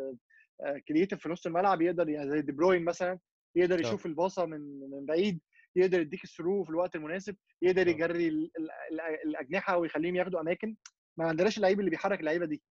[0.87, 3.19] creative في نص الملعب يقدر يعني زي دي بروين مثلا
[3.55, 5.39] يقدر يشوف الباصة من من بعيد
[5.75, 8.49] يقدر يديك ال through في الوقت المناسب يقدر يجري
[9.25, 10.75] الأجنحة ويخليهم ياخدوا أماكن.
[11.17, 12.63] ما عندناش اللعيب اللي بيحرك اللعيبة دي.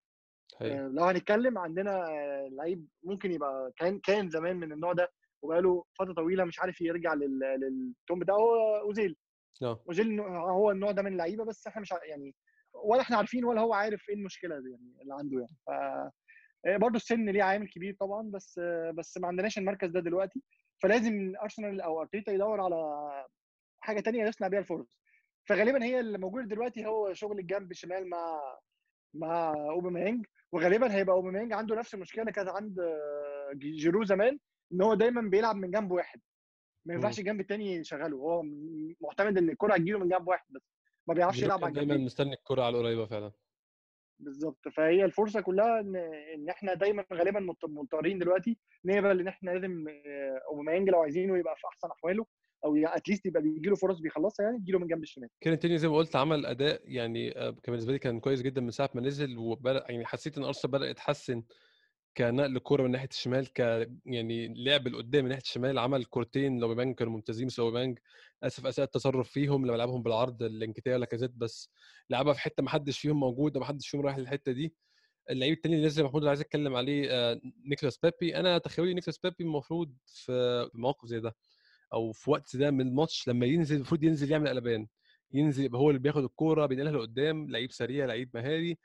[0.61, 0.75] حقيقي.
[0.79, 5.85] آه، لو هنتكلم عندنا آه، لعيب ممكن يبقى كان كان زمان من النوع ده وبقاله
[5.99, 9.17] فترة طويلة مش عارف يرجع لل- للتوم بتاعه هو أوزيل.
[9.63, 9.83] آه.
[9.89, 12.35] اوزيل هو النوع ده من اللعيبة بس إحنا مش يعني
[12.75, 15.57] ولا إحنا عارفين ولا هو عارف إيه المشكلة دي يعني اللي عنده يعني.
[15.67, 15.71] ف
[16.81, 18.61] برضه السن ليه عامل كبير طبعا بس
[18.95, 20.43] بس ما عندناش المركز ده دلوقتي.
[20.83, 22.77] فلازم أرسنال أو أرتيتا يدور على
[23.81, 25.01] حاجة تانية يصنع بيها الفرص.
[25.49, 28.41] فغالبا هي اللي موجود دلوقتي هو شغل الجنب الشمال مع
[29.15, 30.27] مع أوباميانج.
[30.53, 34.39] وغالبا هيبقى أوباميانج عنده نفس المشكلة كانت عند آه، جيرو زمان
[34.73, 36.21] إن هو دايما بيلعب من جنب واحد.
[36.87, 38.17] ما ينفعش الجنب التاني يشغله.
[38.17, 38.43] هو
[39.01, 40.63] معتمد إن الكرة هتجيله من جنب واحد بس.
[41.09, 43.33] ما بيعرفش يلعب كان على دايما الجنبين مستني الكرة على القريبة فعلا.
[44.19, 44.69] بالظبط.
[44.69, 45.97] فهي الفرصة كلها ان
[46.35, 51.39] إن إحنا دايما غالبا مضط- مضطرين دلوقتي نقبل إن إحنا لازم آه، أوباميانج لو عايزينه
[51.39, 52.27] يبقى في أحسن أحواله
[52.65, 55.29] أو at least يبقى بيجي له فرص بيخلصها يعني تجي له من جنب الشمال.
[55.41, 58.61] كيران تيرني زي ما قلت عمل أداء يعني آه، كان بالنسبة لي كان كويس جدا
[58.61, 61.43] من ساعة ما نزل وبدأ يعني حسيت إن أرسنال بدأ يتحسن
[62.17, 63.59] كنقل كورة من ناحية الشمال ك
[64.07, 67.99] يعني لعب لقدام من ناحية الشمال عمل كورتين لأوباميانج كانوا ممتازين بس أوباميانج
[68.43, 71.71] للاسف اساء التصرف فيهم لما لعبهم بالعرض لإنكيتياه ولاكازيت بس
[72.11, 74.75] لعبها في حتة ما حدش فيهم موجود وما حدش فيهم رايح للحتة دي.
[75.31, 78.37] اللعيب التاني اللي نزل محمود اللي عايز أتكلم عليه آه، نيكولاس بيبي.
[78.37, 81.37] أنا تخيلي نيكولاس بيبي المفروض في مواقف زي ده
[81.93, 84.87] أو في وقت ده من الماتش لما ينزل المفروض ينزل يعمل قلبان
[85.33, 88.79] ينزل يبقى هو اللي بياخد الكورة بينقلها لقدام لعيب سريع لعيب مهاري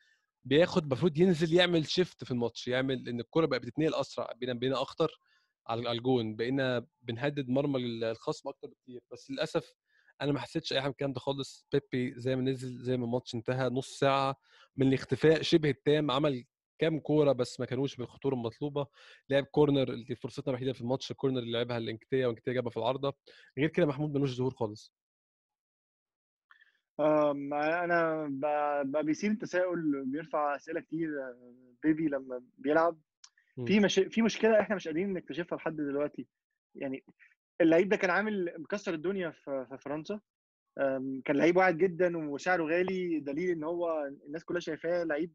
[0.47, 4.81] بياخد المفروض ينزل يعمل shift في الماتش يعمل إن الكوره بقى بتتنقل أسرع بقينا بقينا
[4.81, 5.19] أخطر
[5.67, 7.79] على الجون بقينا بنهدد مرمى
[8.11, 9.01] الخصم أكتر بكتير.
[9.11, 9.73] بس للأسف
[10.21, 11.67] أنا ما حسيتش أي حاجة من الكلام ده خالص.
[11.73, 14.35] بيبي زي ما نزل زي ما الماتش انتهى نص ساعة
[14.77, 16.45] من الاختفاء شبه التام عمل
[16.79, 18.87] كام كورة بس ما كانوش بالخطورة المطلوبة.
[19.29, 22.77] لعب corner اللي فرصتنا الوحيدة في الماتش ال corner اللي لعبها لإنكتية وإنكتية جابها في
[22.77, 23.13] العارضة.
[23.57, 24.93] غير كده محمود ملوش ظهور خالص.
[26.99, 32.99] أنا ب- ب- بيثير التساؤل بيرفع أسئلة كتير آه، بيبي لما بيلعب.
[33.67, 33.99] في مش...
[33.99, 36.27] في مشكلة إحنا مش قادرين نكتشفها لحد دلوقتي
[36.75, 37.03] يعني
[37.61, 40.19] اللعيب ده كان عامل مكسر الدنيا في فرنسا
[41.25, 45.33] كان لعيب واعد جدا وسعره غالي دليل إن هو الناس كلها شايفاه لعيب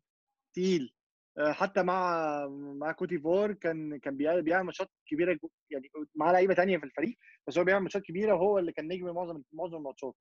[0.54, 0.94] تقيل
[1.38, 5.38] آه، حتى مع مع كوتيفور كان كان بيعمل ماتشات كبيرة
[5.70, 9.06] يعني مع لعيبة تانية في الفريق بس هو بيعمل ماتشات كبيرة وهو اللي كان نجم
[9.14, 10.14] معظم معظم الماتشات.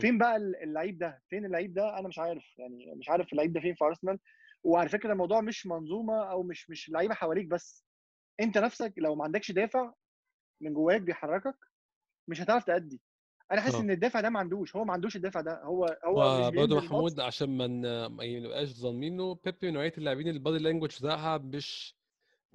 [0.00, 3.60] فين بقى اللعيب ده؟ فين اللعيب ده؟ أنا مش عارف يعني مش عارف اللعيب ده
[3.60, 4.18] فين في أرسنال.
[4.64, 7.84] وعلى فكرة الموضوع مش منظومة أو مش مش لعيبة حواليك بس.
[8.40, 9.92] أنت نفسك لو ما عندكش دافع
[10.60, 11.56] من جواك بيحركك
[12.28, 13.00] مش هتعرف تأدي.
[13.52, 13.80] أنا حاسس آه.
[13.80, 14.76] إن الدافع ده ما عندوش.
[14.76, 15.62] هو ما عندوش الدافع ده.
[15.62, 19.34] هو هو الماتش محمود عشان ما نبقاش ظالمينه.
[19.44, 21.96] بيبي نوعيه اللاعبين البادي لانجوج بتاعها مش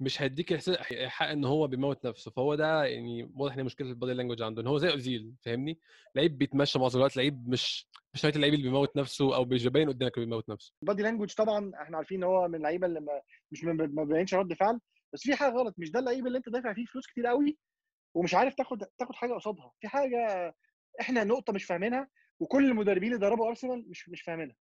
[0.02, 0.70] مش هيديك
[1.08, 4.62] حق إن هو بيموت نفسه فهو ده يعني واضح إن مشكلة ال body language عنده
[4.62, 5.80] ان هو زي أوزيل فاهمني؟
[6.14, 9.88] لعيب بيتمشى معظم الوقت لعيب مش مش نوعيه اللعيب اللي بيموت نفسه أو مش باين
[9.88, 10.72] قدامك اللي بيموت نفسه.
[10.82, 14.52] ال body language طبعا إحنا عارفين إن هو من اللعيبة اللي مش ما بيبينش رد
[14.52, 14.80] فعل
[15.12, 17.58] بس في حاجة غلط مش ده اللعيب اللي أنت دافع فيه فلوس كتير قوي
[18.14, 19.72] ومش عارف تاخد تاخد حاجة قصادها.
[19.80, 20.54] في حاجة
[21.00, 22.08] إحنا نقطة مش فاهمينها
[22.40, 24.56] وكل المدربين اللي دربوا أرسنال مش مش فاهمينها.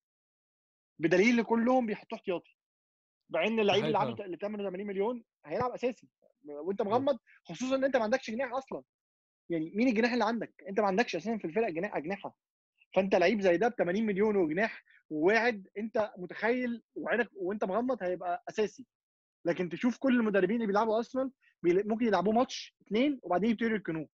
[0.99, 2.56] بدليل كلهم بيحطوه احتياطي.
[3.31, 6.09] مع إن اللعيب اللي اللي 80 مليون هيلعب أساسي.
[6.45, 6.83] وأنت.
[6.83, 8.83] مغمض خصوصا إن أنت ما عندكش جناح أصلا.
[9.51, 12.37] يعني مين الجناح اللي عندك؟ أنت ما عندكش أساسا في الفرقه جناح أجنحة.
[12.95, 18.45] فأنت لعيب زي ده ب 80 مليون وجناح وواعد أنت متخيل وعينك وأنت مغمض هيبقى
[18.49, 18.87] أساسي.
[19.45, 21.31] لكن تشوف كل المدربين اللي بيلعبوا أرسنال
[21.63, 24.09] ممكن يلعبوه ماتش اثنين وبعدين يبتدوا يركنوه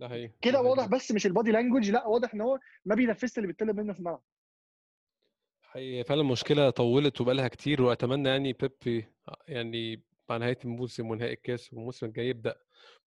[0.00, 0.32] ده حقيقي.
[0.42, 0.60] كده.
[0.62, 3.98] واضح بس مش البادي لانجوج لا واضح إن هو ما بينفذش اللي بيطلب منه في
[3.98, 4.22] الملعب.
[5.72, 9.06] هي فعلا مشكلة طولت وبقالها كتير وأتمنى يعني بيبي
[9.48, 12.56] يعني مع نهاية الموسم ونهائي الكاس والموسم الجاي يبدأ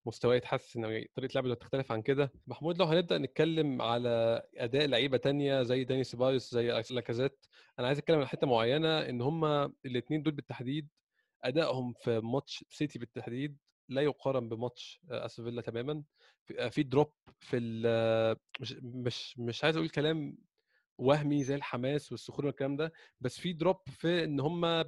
[0.06, 2.32] مستواه يتحسن أو طريقة لعبه تختلف عن كده.
[2.47, 7.45] محمود لو هنبدأ نتكلم على أداء لعيبة تانية زي داني سيبايوس زي لاكازيت
[7.80, 10.88] أنا عايز أتكلم عن حتة معينة إن هما الاتنين دول بالتحديد
[11.43, 13.58] أدائهم في ماتش سيتي بالتحديد
[13.89, 16.04] لا يقارن بماتش أستون فيلا تماما.
[16.45, 17.58] في- drop في
[18.60, 20.38] مش مش مش عايز أقول كلام
[21.02, 24.84] وهمي زي الحماس والسخونه والكلام ده بس في drop في إن هم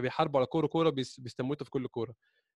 [0.00, 2.14] بيحاربوا على كورة كورة بيس- بيستموتوا في كل كورة.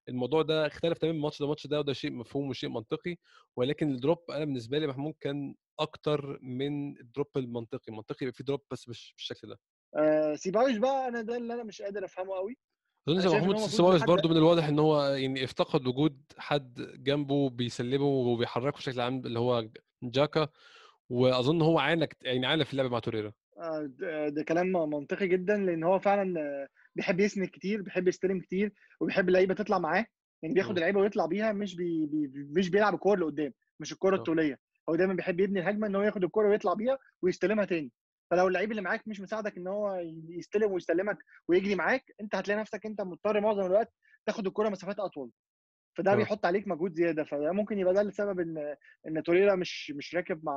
[0.09, 3.17] الموضوع ده اختلف تماما الماتش ده الماتش ده وده شيء مفهوم وشيء منطقي
[3.57, 8.33] ولكن ال drop أنا بالنسبة لي محمود كان أكتر من ال drop المنطقي المنطقي يبقى
[8.37, 9.61] في drop بس مش بالشكل ده.
[9.97, 10.35] آه
[10.79, 12.57] بقى أنا ده اللي أنا مش قادر أفهمه قوي
[13.09, 18.05] أظن زي محمود سيبايوس برضو من الواضح إن هو يعني افتقد وجود حد جنبه بيسلمه
[18.07, 19.69] وبيحركه بشكل عام اللي هو
[20.03, 20.49] جاكا.
[21.11, 23.91] وأظن هو عانى كت- يعني عانى في اللعب مع توريرا آه،
[24.29, 29.29] ده كلام منطقي جدا لأن هو فعلا آه، بيحب يسند كتير بيحب يستلم كتير وبيحب
[29.29, 30.07] اللعيبة تطلع معاه
[30.43, 30.77] يعني بياخد مم.
[30.77, 34.19] اللعيبة ويطلع بيها مش بي بي مش بيلعب الكورة لقدام مش الكورة آه.
[34.19, 37.93] الطولية هو دايما بيحب يبني الهجمة إن هو ياخد الكورة ويطلع بيها ويستلمها تاني
[38.31, 42.87] فلو اللعيب اللي معاك مش مساعدك إن هو يستلم ويسلمك ويجري معاك أنت هتلاقي نفسك
[42.87, 43.93] أنت مضطر معظم الوقت
[44.27, 45.31] تاخد الكره مسافات أطول
[45.97, 46.15] فده آه.
[46.17, 48.77] بيحط عليك مجهود زيادة فده ممكن يبقى ده السبب إن
[49.09, 50.53] إن توريرا مش مش راكب مع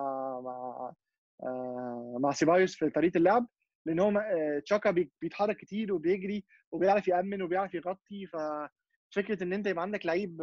[0.46, 0.92] مع
[1.44, 3.48] آه، مع سيبايوس في طريقة اللعب
[3.86, 9.68] لأن هو آه، تشاكا بي- بيتحرك كتير وبيجري وبيعرف يأمن وبيعرف يغطي ففكرة إن أنت
[9.68, 10.42] يبقى عندك لعيب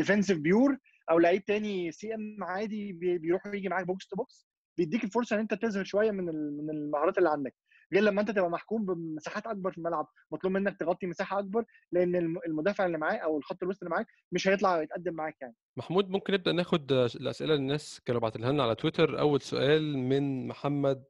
[0.00, 0.76] defensive pure
[1.10, 5.40] أو لعيب تاني CM عادي بي- بيروح ويجي معاك box to box بيديك الفرصة إن
[5.40, 6.24] أنت تظهر شوية من
[6.56, 7.54] من المهارات اللي عندك
[7.92, 12.16] غير لما انت تبقى محكوم بمساحات اكبر في الملعب مطلوب منك تغطي مساحة اكبر لأن
[12.16, 15.54] الم- المدافع اللي معاه أو الخط الوسط اللي معاك مش هيطلع يتقدم معاك يعني.
[15.76, 19.20] محمود ممكن نبدأ ناخد الأسئلة اللي الناس كانوا باعتينها لنا على تويتر.
[19.20, 21.04] أول سؤال من محمد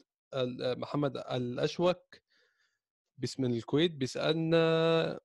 [0.77, 2.17] محمد الأشوك
[3.19, 5.21] باسم الكويت بيسألنا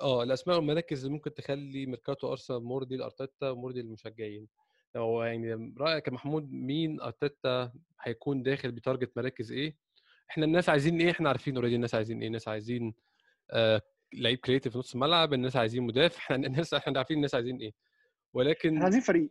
[0.00, 4.48] آه الأسماء والمراكز اللي ممكن تخلي ميركاتو أرسنال مرضي لارتيتا ومرضي للمشجعين
[4.96, 9.76] هو يعني رأيك يا محمود مين أرتيتا هيكون داخل ب target مراكز إيه؟
[10.34, 12.94] إحنا الناس عايزين إيه؟ إحنا عارفين already الناس عايزين إيه؟ الناس عايزين
[13.50, 13.82] آه
[14.14, 17.72] لعيب creative في نص الملعب الناس عايزين مدافع إحنا الناس إحنا عارفين الناس عايزين إيه.
[18.32, 19.30] ولكن إحنا عايزين فريق.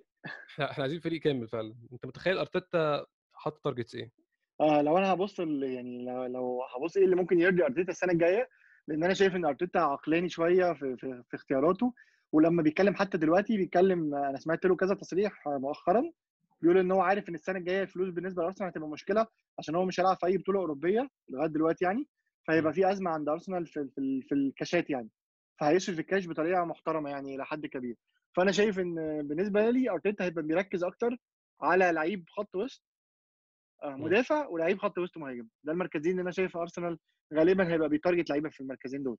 [0.61, 1.75] إحنا عايزين فريق كامل فعلا.
[1.93, 4.11] أنت متخيل أرتيتا حاطط targets إيه؟
[4.61, 8.49] آه لو أنا هبص يعني لو, لو هبص إيه اللي ممكن يرضي أرتيتا السنة الجاية
[8.87, 11.93] لأن أنا شايف إن أرتيتا عقلاني شوية في, في, في اختياراته.
[12.31, 16.11] ولما بيتكلم حتى دلوقتي بيتكلم أنا سمعت له كذا تصريح مؤخرا.
[16.63, 19.27] بيقول إن هو عارف إن السنة الجاية الفلوس بالنسبة لأرسنال هتبقى مشكلة
[19.59, 22.07] عشان هو مش هيلعب في أي بطولة أوروبية لغاية دلوقتي يعني
[22.47, 25.09] فهيبقى في أزمة عند أرسنال في في, في الكاشات يعني
[25.59, 27.95] فهيصرف الكاش بطريقة محترمة يعني إلى حد كبير.
[28.35, 28.95] فأنا شايف إن
[29.27, 31.17] بالنسبة لي أرتيتا هيبقى بيركز أكتر
[31.61, 32.83] على لعيب خط وسط
[33.83, 35.47] آه، مدافع ولعيب خط وسط مهاجم.
[35.63, 36.97] ده المركزين اللي أنا شايف أرسنال
[37.33, 39.17] غالبا هيبقى بي target لعيبة في المركزين دول.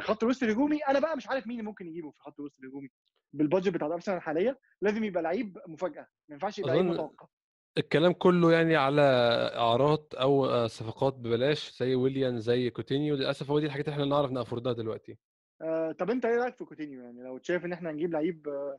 [0.00, 0.78] خط الوسط الهجومي.
[0.88, 2.88] أنا بقى مش عارف مين ممكن يجيبه في خط الوسط الهجومي.
[3.32, 6.06] بال budget بتاع أرسنال الحاليه لازم يبقى لعيب مفاجأة.
[6.28, 7.26] ما ينفعش يبقى لعيب متوقع.
[7.78, 9.02] الكلام كله يعني على
[9.56, 13.14] اعارات أو آه، صفقات ببلاش زي ويليان زي كوتينيو.
[13.14, 15.18] للأسف هو دي الحاجات اللي إحنا نعرف ن afford ها دلوقتي.
[15.62, 18.78] آه، طب أنت إيه رأيك في كوتينيو؟ يعني لو شايف إن إحنا نجيب لعيب آه،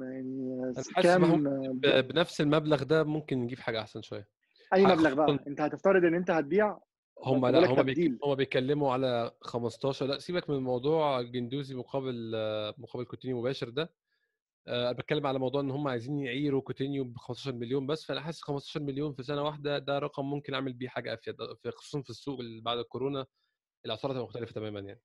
[0.00, 1.46] يعني آه، كام
[1.84, 4.28] آه، بنفس المبلغ ده ممكن نجيب حاجة أحسن شوية.
[4.74, 6.78] أي مبلغ بقى؟ أنت هتفترض إن أنت هتبيع
[7.24, 8.18] هم لأ هم بيك...
[8.24, 12.32] هم بيتكلموا على 15 لأ سيبك من موضوع جندوزي مقابل
[12.78, 13.92] مقابل كوتينيو مباشر ده.
[14.68, 18.42] أنا بتكلم على موضوع إن هم عايزين يعيروا كوتينيو ب 15 مليون بس فأنا حاسس
[18.42, 22.10] 15 مليون في سنة واحدة ده رقم ممكن أعمل بيه حاجة أفيد في- خصوصا في
[22.10, 23.26] السوق اللي بعد الكورونا
[23.86, 25.00] الأسعار هتبقى مختلفة تماما يعني.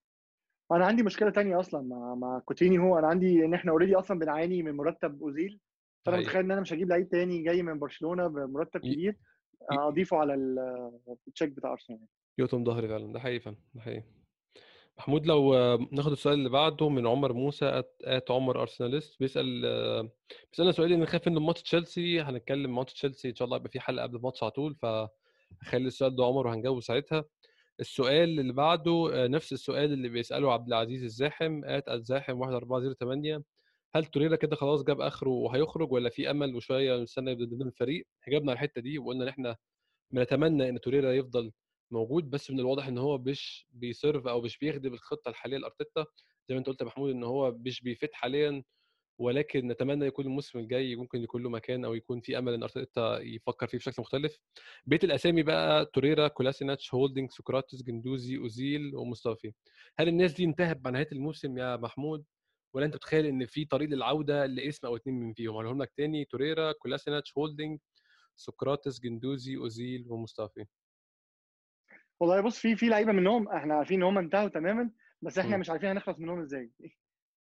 [0.71, 2.99] أنا عندي مشكلة تانية أصلا مع مع كوتينيو.
[2.99, 5.59] أنا عندي إن إحنا already أصلا بنعاني من مرتب أوزيل
[6.05, 6.17] فأنا.
[6.17, 9.17] متخيل إن أنا مش هجيب لعيب تاني جاي من برشلونة بمرتب كبير.
[9.71, 10.91] أضيفه على ال-
[11.27, 11.99] ال check بتاع أرسنال.
[12.37, 14.03] يقطم ظهري فعلا ده حقيقي فعلا ده حقيقي.
[14.97, 15.53] محمود لو
[15.91, 19.61] ناخد السؤال اللي بعده من عمر موسى at عمر أرسناليست بيسأل
[20.51, 23.79] بيسألنا سؤال إن خايف ان ماتش تشيلسي هنتكلم ماتش تشيلسي إن شاء الله يبقى في
[23.79, 27.25] حلقة قبل الماتش على طول فخلي السؤال ده عمر وهنجاوبه ساعتها.
[27.79, 33.43] السؤال اللي بعده آه، نفس السؤال اللي بيسأله عبد العزيز الزاحم at الزاحم 1408
[33.93, 38.51] هل توريرا كده خلاص جاب آخره وهيخرج ولا في أمل وشوية نستنى يبدأ الفريق؟ جاوبنا
[38.51, 39.55] على الحتة دي وقلنا إن إحنا
[40.11, 41.51] بنتمنى إن توريرا يفضل
[41.91, 46.05] موجود بس من الواضح إن هو مش بي serve أو مش بيخدم الخطة الحالية لأرتيتا.
[46.49, 48.63] زي ما أنت قلت يا محمود إن هو مش بيفيد حاليا
[49.19, 53.19] ولكن نتمنى يكون الموسم الجاي ممكن يكون له مكان أو يكون في أمل إن أرتيتا
[53.19, 54.39] يفكر فيه بشكل مختلف.
[54.85, 59.53] بقيت الأسامي بقى توريرا كولاسيناتش هولدنج سقراطس جندوزي أوزيل ومصطفي
[59.99, 62.25] هل الناس دي انتهت مع نهايه الموسم يا محمود؟
[62.75, 66.25] ولا أنت متخيل إن في طريق للعودة لاسم أو اتنين من فيهم؟ هقولهم لك تاني
[66.25, 67.79] توريرا كولاسيناتش هولدنج
[68.35, 70.65] سقراطس جندوزي أوزيل ومصطفي
[72.19, 75.59] والله بص في في لعيبة منهم إحنا عارفين إن هم انتهوا تماما بس إحنا مم.
[75.59, 76.71] مش عارفين هنخلص منهم إزاي.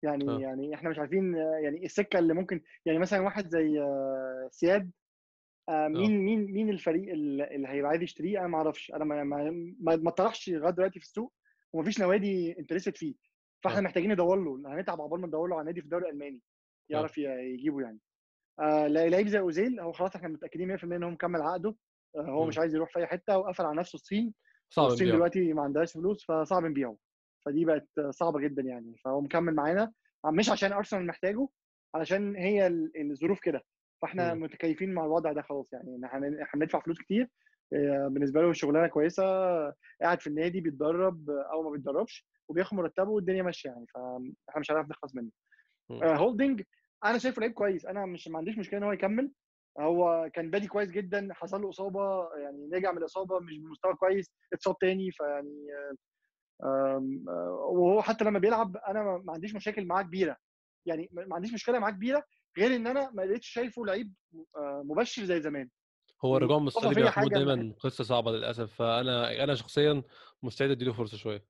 [0.05, 0.41] يعني آه.
[0.41, 4.91] يعني إحنا مش عارفين يعني السكة اللي ممكن يعني مثلا واحد زي آه، سياد
[5.69, 8.91] آه، مين مين مين الفريق اللي اللي هيبقى عايز يشتريه؟ أنا ما أعرفش.
[8.91, 11.33] أنا ما ما ما ما طرحش لغاية دلوقتي في السوق
[11.73, 13.15] ومفيش نوادي انترستد فيه.
[13.64, 13.83] فاحنا آه.
[13.83, 16.40] محتاجين ندور له هنتعب عقبال ما ندور له على نادي في الدوري الألماني
[16.90, 17.23] يعرف ي-
[17.55, 17.99] يجيبه يعني
[18.61, 21.75] آه لعيب زي أوزيل هو خلاص إحنا متأكدين 100% إن هو مكمل عقده
[22.16, 22.49] آه هو مم.
[22.49, 24.35] مش عايز يروح في أي حتة وقفل على نفسه الصين
[24.71, 26.97] صعب نبيعه دلوقتي ما عندهاش فلوس فصعب نبيعه
[27.47, 29.92] فدي بقت صعبة جدا يعني فهو مكمل معانا
[30.27, 31.49] مش عشان أرسنال محتاجه
[31.95, 33.61] علشان هي ال- الظروف كده
[34.03, 34.42] فاحنا مم.
[34.42, 36.07] متكيفين مع الوضع ده خلاص يعني
[36.42, 37.29] إحنا بندفع فلوس كتير
[37.73, 39.23] آه، بالنسبة له شغلانة كويسة
[40.03, 44.91] قاعد في النادي بيتدرب أو ما بيتدربش وبياخد مرتبه والدنيا ماشية يعني فاحنا مش هنعرف
[44.91, 45.31] نخلص منه.
[45.91, 46.63] آه، هولدنج
[47.05, 47.87] أنا شايفه لعيب كويس.
[47.87, 49.33] أنا مش ما عنديش مشكلة إن هو يكمل.
[49.81, 54.31] هو كان بادي كويس جدا حصل له إصابة يعني رجع من الإصابة مش بمستوى كويس
[54.53, 55.67] اتصاب تاني فيعني
[57.73, 60.37] وهو حتى لما بيلعب أنا ما- عنديش مشاكل معاه كبيرة.
[60.87, 62.25] يعني ما عنديش مشكلة معاه كبيرة
[62.59, 64.13] غير إن أنا ما لقيتش شايفه لعيب
[64.57, 65.69] آه، مبشر زي زمان.
[66.25, 68.75] هو الرجوع من مصطفى الصليبي فيا يا محمود دايما قصة صعبة للأسف.
[68.75, 70.03] فأنا أنا شخصيا
[70.43, 71.45] مستعد أديله فرصة شوية.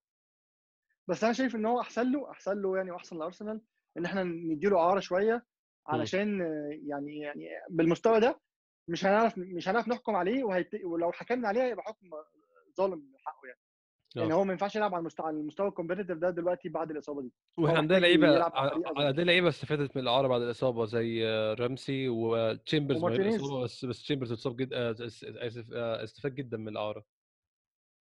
[1.09, 3.61] بس أنا شايف إن هو أحسن له أحسن له يعني وأحسن لأرسنال
[3.99, 5.45] إن إحنا نديله إعارة شوية
[5.87, 8.41] علشان آه، يعني يعني بالمستوى ده
[8.89, 10.71] مش هنعرف مش هنعرف نحكم عليه وهيت...
[10.85, 12.11] ولو حكمنا عليه هيبقى حكم
[12.77, 13.61] ظالم حقه يعني.
[14.17, 17.23] يعني آه هو ما ينفعش يلعب على المستوى على المستوى الكومبيتيتيف ده دلوقتي بعد الإصابة
[17.23, 17.33] دي.
[17.59, 18.51] وإحنا عندنا لعيبة
[18.97, 23.05] عندنا لعيبة استفادت من الإعارة بعد الإصابة زي آه، رامسي وتشامبرز
[23.65, 24.91] بس بس تشامبرز اتصاب جدا
[25.47, 27.05] اسف آه، استفاد جدا من الإعارة.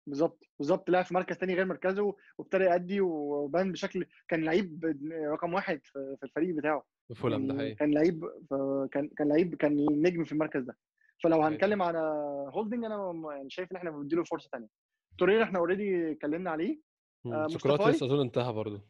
[0.09, 0.45] بالظبط.
[0.59, 4.97] بالظبط لعب في مركز تاني غير مركزه وابتدى يأدي وبان بشكل كان لعيب
[5.33, 6.85] رقم واحد في الفريق بتاعه.
[7.09, 7.75] في فولهام ده يعني حقيقي.
[7.75, 8.25] كان لعيب
[8.93, 10.77] كان كان لعيب كان نجم في المركز ده.
[11.23, 11.99] فلو هنتكلم على
[12.55, 14.69] هولدنج أنا يعني شايف إن إحنا بنديله فرصة ثانية
[15.19, 16.81] توريرا إحنا already اتكلمنا عليه.
[17.27, 18.83] آه، مصطفاي أظن انتهى برضه.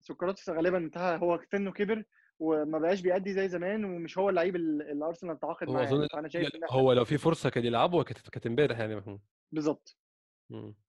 [0.00, 1.18] سقراطس غالبا انتهى.
[1.18, 2.04] هو سنه كبر
[2.38, 5.84] وما بقاش بيأدي زي زمان ومش هو اللعيب ال- اللي ارسنال تعاقد هو معاه.
[5.84, 8.96] أظن يعني شايف هو لو في فرصة كان يلعبه كانت امبارح يعني.
[8.96, 9.20] محمود
[9.52, 9.96] بالظبط.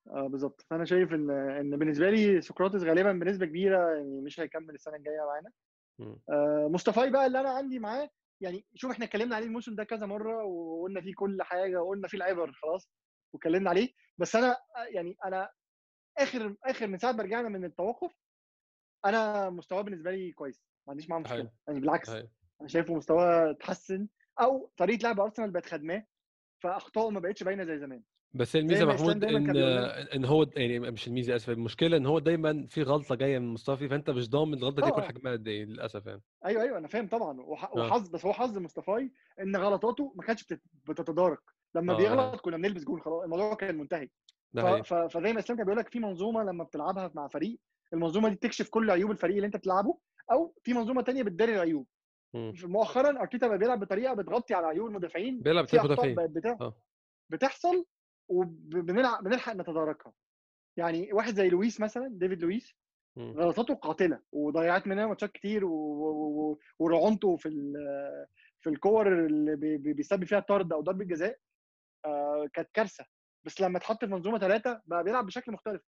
[0.07, 0.61] آه بالظبط.
[0.69, 5.25] فأنا شايف إن إن بالنسبة لي سقراطس غالبا بنسبة كبيرة يعني مش هيكمل السنة الجاية
[5.25, 5.51] معانا.
[6.29, 8.09] آه مصطفى بقى اللي أنا عندي معاه
[8.41, 12.17] يعني شوف إحنا اتكلمنا عليه الموسم ده كذا مرة وقلنا فيه كل حاجة وقلنا فيه
[12.17, 12.89] العبر خلاص
[13.33, 13.93] واتكلمنا عليه.
[14.17, 14.57] بس أنا
[14.93, 15.49] يعني أنا
[16.17, 18.15] آخر آخر من ساعة ما رجعنا من التوقف
[19.05, 21.51] أنا مستواه بالنسبة لي كويس ما عنديش معاه مشكلة.
[21.67, 22.29] يعني بالعكس حقيقي
[22.61, 24.07] أنا شايفه مستواه اتحسن
[24.41, 26.05] أو طريقة لعب أرسنال بقت خدماه
[26.63, 28.03] فأخطائه ما بقتش باينة زي زمان.
[28.35, 29.57] بس الميزة محمود إن
[30.15, 33.89] إن هو يعني مش الميزة اسف المشكلة إن هو دايما في غلطة جاية من مصطفى
[33.89, 36.21] فأنت مش ضامن الغلطة دي يكون حجمها قد إيه للأسف يعني.
[36.45, 37.39] أيوه أيوه أنا فاهم طبعا.
[37.41, 37.69] آه.
[37.77, 39.09] وحظ بس هو حظ مصطفى
[39.41, 41.39] إن غلطاته ما كانتش بتت- بتتدارك.
[41.75, 44.09] لما ده حقيقي بيغلط كنا بنلبس جول خلاص الموضوع كان منتهي.
[44.83, 44.93] ف...
[44.93, 47.59] فزي ما إسلام كان بيقول لك في منظومة لما بتلعبها مع فريق
[47.93, 49.97] المنظومة دي بتكشف كل عيوب الفريق اللي أنت بتلعبه
[50.31, 51.87] أو في منظومة تانية بتداري العيوب.
[52.63, 55.65] مؤخرا أرتيتا بقى بيلعب بطريقة بتغطي على عيوب المدافعين بيلعب
[56.17, 56.57] بتا...
[56.61, 56.75] آه.
[57.29, 57.85] بتحصل
[58.27, 60.13] وبنلعب بنلحق نتداركها.
[60.77, 62.75] يعني واحد زي لويس مثلا ديفيد لويس.
[63.19, 66.59] غلطاته قاتلة وضيعت مننا ماتشات كتير و...
[66.79, 67.73] ورعونته في ال...
[68.61, 69.77] في الكور اللي بي...
[69.77, 71.37] بي- بيسبب فيها طرد أو ضربة جزاء
[72.05, 73.05] آه كانت كارثة.
[73.45, 75.81] بس لما اتحط في منظومة ثلاثة بقى بيلعب بشكل مختلف.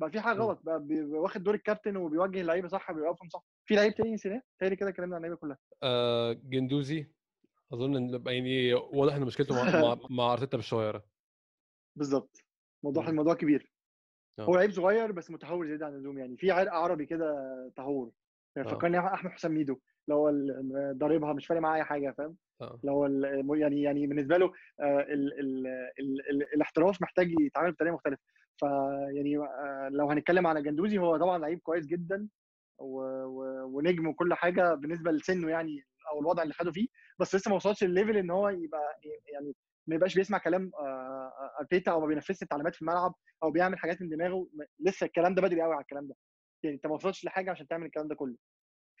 [0.00, 0.38] بقى في حاجة.
[0.38, 3.44] غلط بقى بي- واخد دور الكابتن وبيوجه اللعيبة صح بيوقفهم صح.
[3.68, 5.58] في لعيب تاني نسيناه؟ تاني كده اتكلمنا عن اللعيبة كلها.
[5.82, 7.10] آه جندوزي.
[7.72, 11.04] أظن إن يعني واضح إن مشكلته مع مع, مع أرتيتا بالشويره
[11.96, 12.44] بالظبط
[12.84, 13.08] موضوع.
[13.08, 13.72] الموضوع كبير.
[14.40, 17.34] هو آه لعيب صغير بس متهور زيادة عن اللزوم يعني في عرق عربي كده
[17.76, 18.10] تهور
[18.56, 18.72] يعني آه.
[18.72, 19.76] فكرني أحمد حسام ميدو
[20.08, 20.30] لو
[20.92, 22.80] ضاربها مش فارق معاه أي حاجة فاهم؟ آه.
[22.84, 24.46] لو يعني يعني بالنسبة له
[24.80, 25.66] آه، ال ال
[26.00, 28.22] ال ال الاحتراف محتاج يتعامل بطريقة مختلفة.
[28.56, 32.28] فيعني آه، لو هنتكلم على جندوزي هو طبعا لعيب كويس جدا
[32.78, 35.82] و- و- ونجم وكل حاجة بالنسبة لسنه يعني
[36.12, 36.86] أو الوضع اللي خده فيه
[37.20, 39.00] بس لسه ما وصلش ال level إن هو يبقى
[39.32, 39.54] يعني
[39.86, 43.78] ما يبقاش بيسمع كلام آه، آه، ارتيتا أو ما بينفذش التعليمات في الملعب أو بيعمل
[43.78, 44.48] حاجات من دماغه
[44.80, 46.14] لسه الكلام ده بدري قوي على الكلام ده.
[46.62, 48.36] يعني أنت ما وصلتش لحاجة عشان تعمل الكلام ده كله.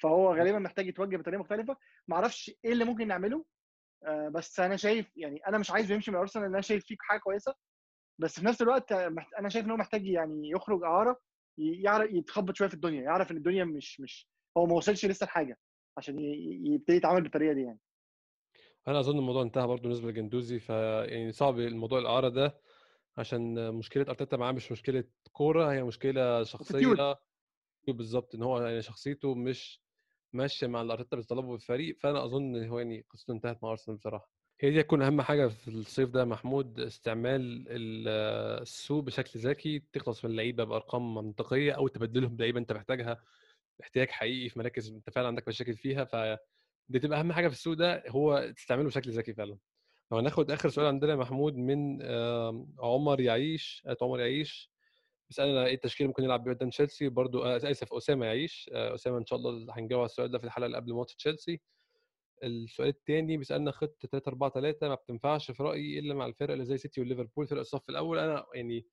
[0.02, 1.76] فهو غالبا محتاج يتوجه بطريقة مختلفة.
[2.08, 3.44] ما أعرفش إيه اللي ممكن نعمله
[4.06, 7.20] آه، بس أنا شايف يعني أنا مش عايزه يمشي من أرسنال أنا شايف فيه حاجة
[7.20, 7.54] كويسة.
[8.20, 11.20] بس في نفس الوقت آه، أنا شايف إن هو محتاج يعني يخرج أعارة
[11.58, 15.58] يعرف يتخبط شوية في الدنيا يعرف إن الدنيا مش مش هو ما وصلش لسه لحاجة
[15.98, 16.16] عشان
[16.66, 17.78] يبتدي يتعامل بالطريقة دي يعني.
[18.88, 22.60] أنا أظن الموضوع انتهى برضه بالنسبة لجندوزي فيعني صعب الموضوع الإعارة ده
[23.18, 27.16] عشان مشكلة أرتيتا معاه مش مشكلة كورة هي مشكلة شخصية
[27.88, 29.82] بالظبط إن هو يعني شخصيته مش
[30.32, 33.70] ماشية مع اللي أرتيتا بيطلبه في الفريق فأنا أظن إن هو يعني قصته انتهت مع
[33.70, 34.32] أرسنال بصراحة.
[34.60, 38.08] هي دي هتكون أهم حاجة في الصيف ده محمود استعمال ال-
[38.62, 43.24] السوق بشكل ذكي تخلص من اللعيبه بأرقام منطقية أو تبدلهم بلعيبة أنت محتاجها
[43.82, 46.38] احتياج حقيقي في مراكز أنت فعلا عندك مشاكل فيها ف
[46.88, 49.58] دي تبقى أهم حاجة في السوق ده هو تستعمله بشكل ذكي فعلا.
[50.12, 52.02] لو هناخد آخر سؤال عندنا يا محمود من
[52.80, 54.70] عمر يعيش at عمر يعيش.
[55.28, 58.70] بيسألنا إيه التشكيله ممكن يلعب بيه قدام تشيلسي؟ برضو آه، آسف اسامه يعيش.
[58.74, 61.60] آه، اسامه إن شاء الله هنجاوب على السؤال ده في الحلقة اللي قبل ماتش تشيلسي.
[62.44, 66.64] السؤال الثاني بيسألنا خطة 3 4 3 ما بتنفعش في رأيي إلا مع الفرق اللي
[66.64, 68.18] زي سيتي وليفربول فرق الصف الأول.
[68.18, 68.86] أنا يعني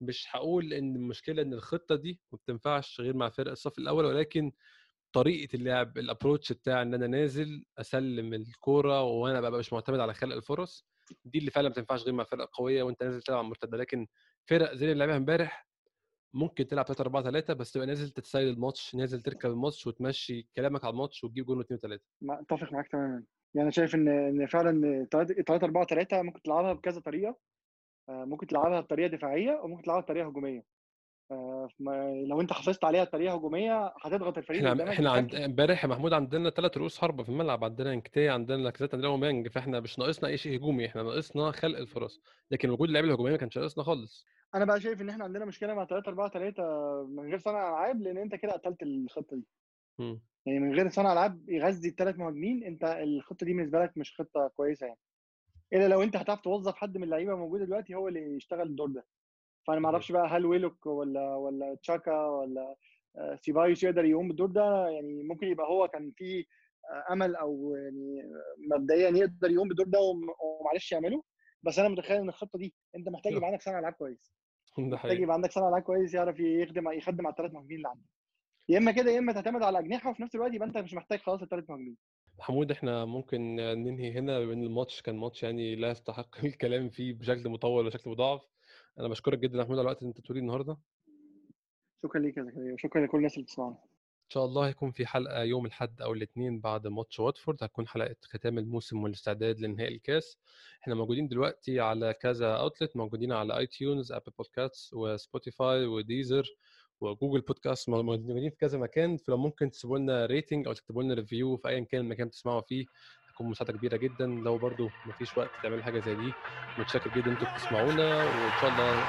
[0.00, 4.52] مش هقول إن المشكلة إن الخطة دي ما بتنفعش غير مع فرق الصف الأول ولكن
[5.14, 10.14] طريقة اللعب ال approach بتاع إن أنا نازل أسلم الكورة وأنا ببقى مش معتمد على
[10.14, 10.86] خلق الفرص
[11.24, 14.06] دي اللي فعلا ما بتنفعش غير مع فرق قوية وأنت نازل تلعب على لكن
[14.46, 15.68] فرق زي اللي لعبها إمبارح
[16.34, 20.84] ممكن تلعب 3 4 3 بس تبقى نازل تتسيد الماتش نازل تركب الماتش وتمشي كلامك
[20.84, 23.24] على الماتش وتجيب جول واثنين وثلاثه أتفق معاك تماما.
[23.54, 27.36] يعني شايف إن إن فعلا 3 4 3 ممكن تلعبها بكذا طريقة
[28.08, 30.73] آه، ممكن تلعبها بطريقة دفاعية وممكن تلعبها بطريقة هجومية.
[32.26, 36.50] لو انت حافظت عليها بطريقة هجومية هتضغط الفريق إحنا إحنا عند امبارح يا محمود عندنا
[36.50, 40.36] ثلاث رؤوس حربة في الملعب عندنا انكيتيا عندنا لاكازيت عندنا اوباميانج فاحنا مش ناقصنا أي
[40.36, 42.20] شيء هجومي إحنا ناقصنا خلق الفرص.
[42.50, 44.26] لكن وجود اللعيبة الهجومية ما كانش ناقصنا خالص.
[44.54, 46.62] أنا بقى شايف ان إحنا عندنا مشكلة مع 3 4 3
[47.08, 49.46] من غير صانع ألعاب لأن انت كده قتلت الخطة دي.
[49.98, 50.20] مم.
[50.46, 54.48] يعني من غير صانع ألعاب يغذي الثلاث مهاجمين انت الخطة دي بالنسبة لك مش خطة
[54.56, 54.98] كويسة يعني.
[55.72, 59.04] إلا لو انت هتعرف توظف حد من اللعيبة موجودة دلوقتي هو اللي يشتغل الدور ده.
[59.66, 62.76] فأنا ما أعرفش بقى هل ويلوك ولا ولا تشاكا ولا
[63.16, 66.46] آه، سيبايوس يقدر يقوم بالدور ده؟ يعني ممكن يبقى هو كان في
[66.90, 68.22] آه، أمل أو يعني
[68.70, 71.22] مبدئيا يقدر يقوم بالدور ده وم- ومعرفش يعمله.
[71.62, 74.34] بس أنا متخيل إن الخطة دي أنت محتاج يبقى عندك صانع ألعاب كويس.
[74.78, 78.08] ده محتاج يبقى عندك صانع ألعاب كويس يعرف يخدم يخدم على الثلاث مهاجمين اللي عندك.
[78.68, 81.18] يا إما كده يا إما تعتمد على أجنحة وفي نفس الوقت يبقى أنت مش محتاج
[81.18, 81.96] خلاص الثلاث مهاجمين.
[82.38, 87.12] محمود إحنا ممكن ننهي هنا بما ان الماتش كان ماتش يعني لا يستحق الكلام فيه
[87.18, 88.42] بشكل مطول وشكل مضاعف.
[88.98, 90.76] أنا بشكرك جدا يا محمود على الوقت اللي أنت تقوليه النهارده.
[92.02, 93.76] شكرا ليك يا زكريا وشكرا لكل الناس اللي بتسمعنا.
[94.24, 98.16] إن شاء الله هيكون في حلقة يوم الأحد أو الاثنين بعد ماتش واتفورد هتكون حلقة
[98.22, 100.38] ختام الموسم والاستعداد لنهائي الكاس.
[100.82, 106.56] إحنا موجودين دلوقتي على كذا outlet موجودين على iTunes Apple Podcast و Spotify و Deezer
[107.00, 109.16] و Google Podcast موجودين في كذا مكان.
[109.16, 112.86] فلو ممكن تسيبوا لنا rating أو تكتبوا لنا review في ايا كان المكان بتسمعوا فيه
[113.34, 116.32] هتكون مساعدة كبيرة جدا لو برضو مفيش وقت تعملوا حاجة زي دي
[116.78, 119.04] متشكر جدا إنتوا بتسمعونا وإن شاء الله!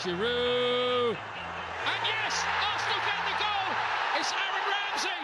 [0.00, 1.16] Giroud,
[1.92, 2.36] and yes,
[2.68, 3.68] Arsenal get the goal.
[4.18, 5.20] It's Aaron Ramsey.